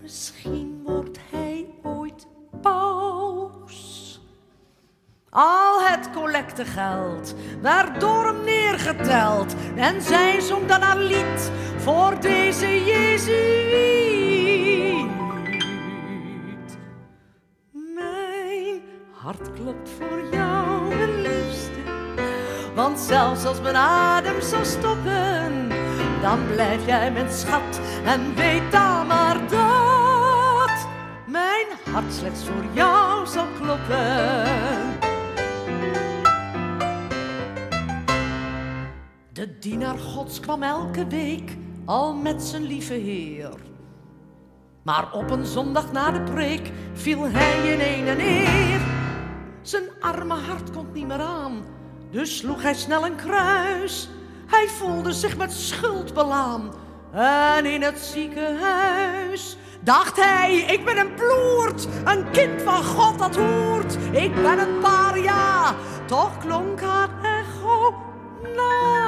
misschien 0.00 0.82
wordt 0.84 1.18
hij 1.30 1.35
Al 5.38 5.82
het 5.82 6.10
collectegeld 6.14 7.34
werd 7.60 8.00
door 8.00 8.26
hem 8.26 8.44
neergeteld. 8.44 9.54
En 9.74 10.02
zij 10.02 10.40
zong 10.40 10.66
dan 10.66 10.80
haar 10.80 10.98
lied 10.98 11.50
voor 11.76 12.20
deze 12.20 12.84
Jezuïet. 12.84 13.50
Mijn 17.70 18.82
hart 19.12 19.52
klopt 19.52 19.90
voor 19.98 20.20
jou, 20.30 20.94
mijn 20.94 21.20
liefste. 21.20 21.82
Want 22.74 22.98
zelfs 22.98 23.44
als 23.44 23.60
mijn 23.60 23.76
adem 23.76 24.40
zou 24.40 24.64
stoppen, 24.64 25.68
dan 26.22 26.38
blijf 26.52 26.86
jij 26.86 27.12
mijn 27.12 27.32
schat. 27.32 27.80
En 28.04 28.34
weet 28.34 28.72
dan 28.72 29.06
maar 29.06 29.38
dat 29.48 30.86
mijn 31.26 31.66
hart 31.92 32.12
slechts 32.12 32.44
voor 32.44 32.64
jou 32.72 33.26
zal 33.26 33.46
kloppen. 33.60 35.05
De 39.36 39.58
dienaar 39.58 39.98
Gods 39.98 40.40
kwam 40.40 40.62
elke 40.62 41.06
week 41.06 41.56
al 41.84 42.14
met 42.14 42.42
zijn 42.42 42.62
lieve 42.62 42.94
Heer. 42.94 43.54
Maar 44.82 45.12
op 45.12 45.30
een 45.30 45.46
zondag 45.46 45.92
na 45.92 46.10
de 46.10 46.22
preek 46.22 46.70
viel 46.92 47.28
hij 47.30 47.72
in 47.72 47.80
een 47.80 48.06
en 48.06 48.16
neer. 48.16 48.80
Zijn 49.62 49.82
arme 50.00 50.34
hart 50.34 50.70
komt 50.70 50.94
niet 50.94 51.06
meer 51.06 51.20
aan, 51.20 51.64
dus 52.10 52.36
sloeg 52.36 52.62
hij 52.62 52.74
snel 52.74 53.06
een 53.06 53.16
kruis. 53.16 54.08
Hij 54.46 54.68
voelde 54.68 55.12
zich 55.12 55.36
met 55.36 55.52
schuld 55.52 56.14
belaan 56.14 56.74
en 57.12 57.66
in 57.66 57.82
het 57.82 57.98
ziekenhuis 57.98 59.56
dacht 59.80 60.16
hij, 60.16 60.54
ik 60.54 60.84
ben 60.84 60.98
een 60.98 61.14
ploert, 61.14 61.88
een 62.04 62.30
kind 62.30 62.62
van 62.62 62.84
God 62.84 63.18
dat 63.18 63.36
hoort. 63.36 63.96
Ik 64.10 64.34
ben 64.34 64.58
een 64.58 64.80
paria, 64.80 65.74
toch 66.06 66.38
klonk 66.38 66.80
haar 66.80 67.10
echo 67.22 67.94
na. 68.56 69.05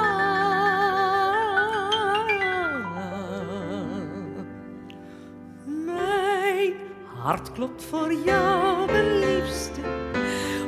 Hart 7.28 7.52
klopt 7.52 7.84
voor 7.84 8.12
jou, 8.24 8.86
mijn 8.86 9.18
liefste. 9.18 9.80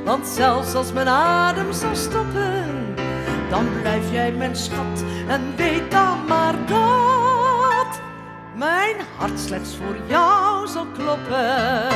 Want 0.05 0.27
zelfs 0.27 0.75
als 0.75 0.93
mijn 0.93 1.09
adem 1.09 1.73
zou 1.73 1.97
stoppen, 1.97 2.95
dan 3.49 3.67
blijf 3.81 4.13
jij 4.13 4.33
mijn 4.33 4.57
schat 4.57 5.05
en 5.29 5.57
weet 5.57 5.91
dan 5.91 6.25
maar 6.29 6.67
dat 6.67 8.01
mijn 8.57 8.97
hart 9.17 9.41
slechts 9.41 9.77
voor 9.77 9.97
jou 10.09 10.67
zal 10.67 10.87
kloppen. 10.87 11.89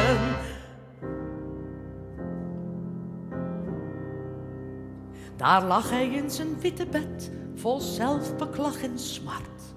Daar 5.36 5.62
lag 5.62 5.90
hij 5.90 6.08
in 6.08 6.30
zijn 6.30 6.60
witte 6.60 6.86
bed, 6.86 7.30
vol 7.54 7.80
zelfbeklag 7.80 8.82
en 8.82 8.98
smart. 8.98 9.74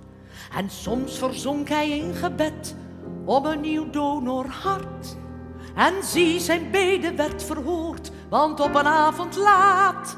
En 0.56 0.70
soms 0.70 1.18
verzonk 1.18 1.70
hij 1.70 1.90
in 1.90 2.14
gebed 2.14 2.76
om 3.28 3.46
een 3.46 3.62
nieuw 3.62 3.90
donorhart. 3.90 5.16
En 5.76 5.94
zie, 6.04 6.40
zijn 6.40 6.72
bede 6.72 7.16
werd 7.16 7.44
verhoord, 7.44 8.12
want 8.30 8.60
op 8.60 8.76
een 8.76 8.88
avond 8.88 9.36
laat 9.36 10.18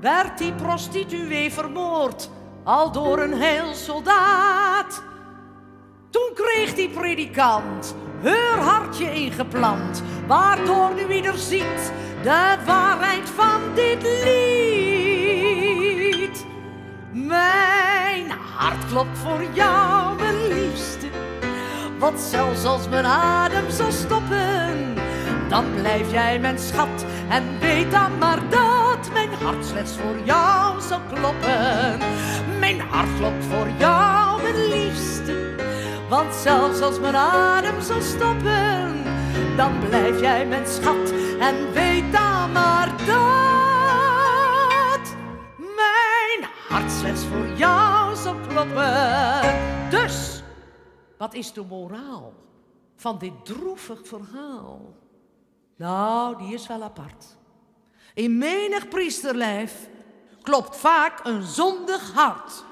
werd 0.00 0.38
die 0.38 0.52
prostituee 0.52 1.52
vermoord, 1.52 2.30
al 2.64 2.92
door 2.92 3.18
een 3.18 3.40
heel 3.40 3.74
soldaat. 3.74 5.02
Toen 6.10 6.30
kreeg 6.34 6.74
die 6.74 6.88
predikant 6.88 7.94
haar 8.22 8.58
hartje 8.58 9.14
ingeplant, 9.14 10.02
waardoor 10.26 10.94
nu 10.94 11.14
ieder 11.14 11.38
ziet 11.38 11.92
de 12.22 12.56
waarheid 12.66 13.28
van 13.28 13.60
dit 13.74 14.02
lied. 14.02 14.46
Mijn 17.12 18.30
hart 18.30 18.86
klopt 18.86 19.18
voor 19.18 19.42
jou, 19.52 20.16
mijn 20.16 20.48
liefste, 20.48 20.77
want 21.98 22.20
zelfs 22.20 22.64
als 22.64 22.88
mijn 22.88 23.04
adem 23.04 23.70
zal 23.70 23.92
stoppen, 23.92 24.94
dan 25.48 25.64
blijf 25.74 26.12
jij 26.12 26.38
mijn 26.38 26.58
schat 26.58 27.04
en 27.28 27.58
weet 27.60 27.90
dan 27.90 28.18
maar 28.18 28.48
dat 28.48 29.12
mijn 29.12 29.28
hart 29.42 29.66
slechts 29.66 29.92
voor 29.96 30.16
jou 30.24 30.80
zal 30.80 31.00
kloppen. 31.14 31.98
Mijn 32.58 32.80
hart 32.80 33.08
klopt 33.18 33.44
voor 33.44 33.68
jou, 33.78 34.42
mijn 34.42 34.68
liefste, 34.68 35.54
want 36.08 36.34
zelfs 36.34 36.80
als 36.80 37.00
mijn 37.00 37.16
adem 37.16 37.80
zal 37.80 38.00
stoppen, 38.00 39.02
dan 39.56 39.72
blijf 39.88 40.20
jij 40.20 40.46
mijn 40.46 40.66
schat 40.66 41.12
en 41.40 41.72
weet 41.72 42.12
dan 42.12 42.52
maar 42.52 42.88
dat 43.06 45.04
mijn 45.56 46.50
hart 46.68 46.92
slechts 46.92 47.22
voor 47.24 47.46
jou 47.56 48.16
zal 48.16 48.34
kloppen. 48.48 49.40
Dus, 49.90 50.27
wat 51.18 51.34
is 51.34 51.52
de 51.52 51.64
moraal 51.68 52.34
van 52.96 53.18
dit 53.18 53.44
droevig 53.44 54.00
verhaal? 54.04 54.94
Nou, 55.76 56.38
die 56.38 56.54
is 56.54 56.66
wel 56.66 56.82
apart. 56.82 57.36
In 58.14 58.38
menig 58.38 58.88
priesterlijf 58.88 59.88
klopt 60.42 60.76
vaak 60.76 61.24
een 61.24 61.42
zondig 61.42 62.12
hart. 62.12 62.64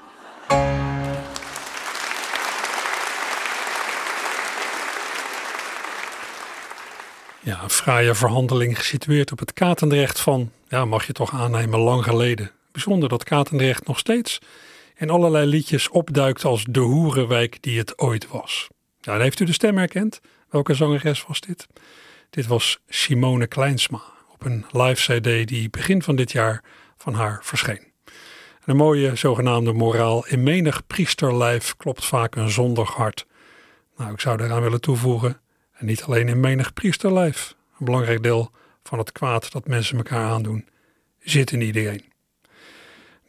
Ja, 7.39 7.63
een 7.63 7.69
fraaie 7.69 8.13
verhandeling 8.13 8.77
gesitueerd 8.77 9.31
op 9.31 9.39
het 9.39 9.53
Katendrecht 9.53 10.19
van, 10.19 10.51
ja, 10.67 10.85
mag 10.85 11.07
je 11.07 11.13
toch 11.13 11.33
aannemen, 11.33 11.79
lang 11.79 12.03
geleden. 12.03 12.51
Bijzonder 12.71 13.09
dat 13.09 13.23
Katendrecht 13.23 13.87
nog 13.87 13.99
steeds 13.99 14.39
in 14.97 15.09
allerlei 15.09 15.45
liedjes 15.45 15.89
opduikt 15.89 16.45
als 16.45 16.65
de 16.69 16.79
hoerenwijk 16.79 17.61
die 17.61 17.77
het 17.77 17.99
ooit 17.99 18.27
was. 18.27 18.67
Ja, 18.99 19.11
dan 19.11 19.21
heeft 19.21 19.39
u 19.39 19.45
de 19.45 19.53
stem 19.53 19.77
herkend. 19.77 20.19
Welke 20.49 20.73
zangeres 20.73 21.25
was 21.27 21.39
dit? 21.39 21.67
Dit 22.29 22.47
was 22.47 22.79
Simone 22.87 23.47
Kleinsma 23.47 24.01
op 24.33 24.45
een 24.45 24.65
live 24.71 25.19
CD 25.19 25.47
die 25.47 25.69
begin 25.69 26.01
van 26.01 26.15
dit 26.15 26.31
jaar 26.31 26.63
van 26.97 27.13
haar 27.13 27.39
verscheen. 27.43 27.85
een 28.65 28.75
mooie 28.75 29.15
zogenaamde 29.15 29.73
moraal. 29.73 30.25
In 30.27 30.43
menig 30.43 30.87
priesterlijf 30.87 31.75
klopt 31.75 32.05
vaak 32.05 32.35
een 32.35 32.49
zondig 32.49 32.89
hart. 32.89 33.25
Nou, 33.97 34.11
ik 34.11 34.19
zou 34.19 34.37
daaraan 34.37 34.61
willen 34.61 34.81
toevoegen. 34.81 35.39
En 35.71 35.85
niet 35.85 36.03
alleen 36.03 36.27
in 36.27 36.39
menig 36.39 36.73
priesterlijf. 36.73 37.55
Een 37.79 37.85
belangrijk 37.85 38.23
deel 38.23 38.51
van 38.83 38.97
het 38.97 39.11
kwaad 39.11 39.51
dat 39.51 39.67
mensen 39.67 39.97
elkaar 39.97 40.29
aandoen 40.29 40.67
zit 41.19 41.51
in 41.51 41.61
iedereen. 41.61 42.05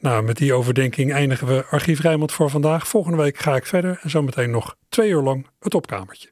Nou, 0.00 0.22
met 0.22 0.36
die 0.36 0.52
overdenking 0.52 1.12
eindigen 1.12 1.46
we 1.46 1.64
Archief 1.64 2.00
Rijmond 2.00 2.32
voor 2.32 2.50
vandaag. 2.50 2.88
Volgende 2.88 3.16
week 3.16 3.38
ga 3.38 3.56
ik 3.56 3.66
verder 3.66 3.98
en 4.02 4.10
zometeen 4.10 4.50
nog 4.50 4.76
twee 4.88 5.10
uur 5.10 5.22
lang 5.22 5.46
het 5.60 5.74
opkamertje. 5.74 6.30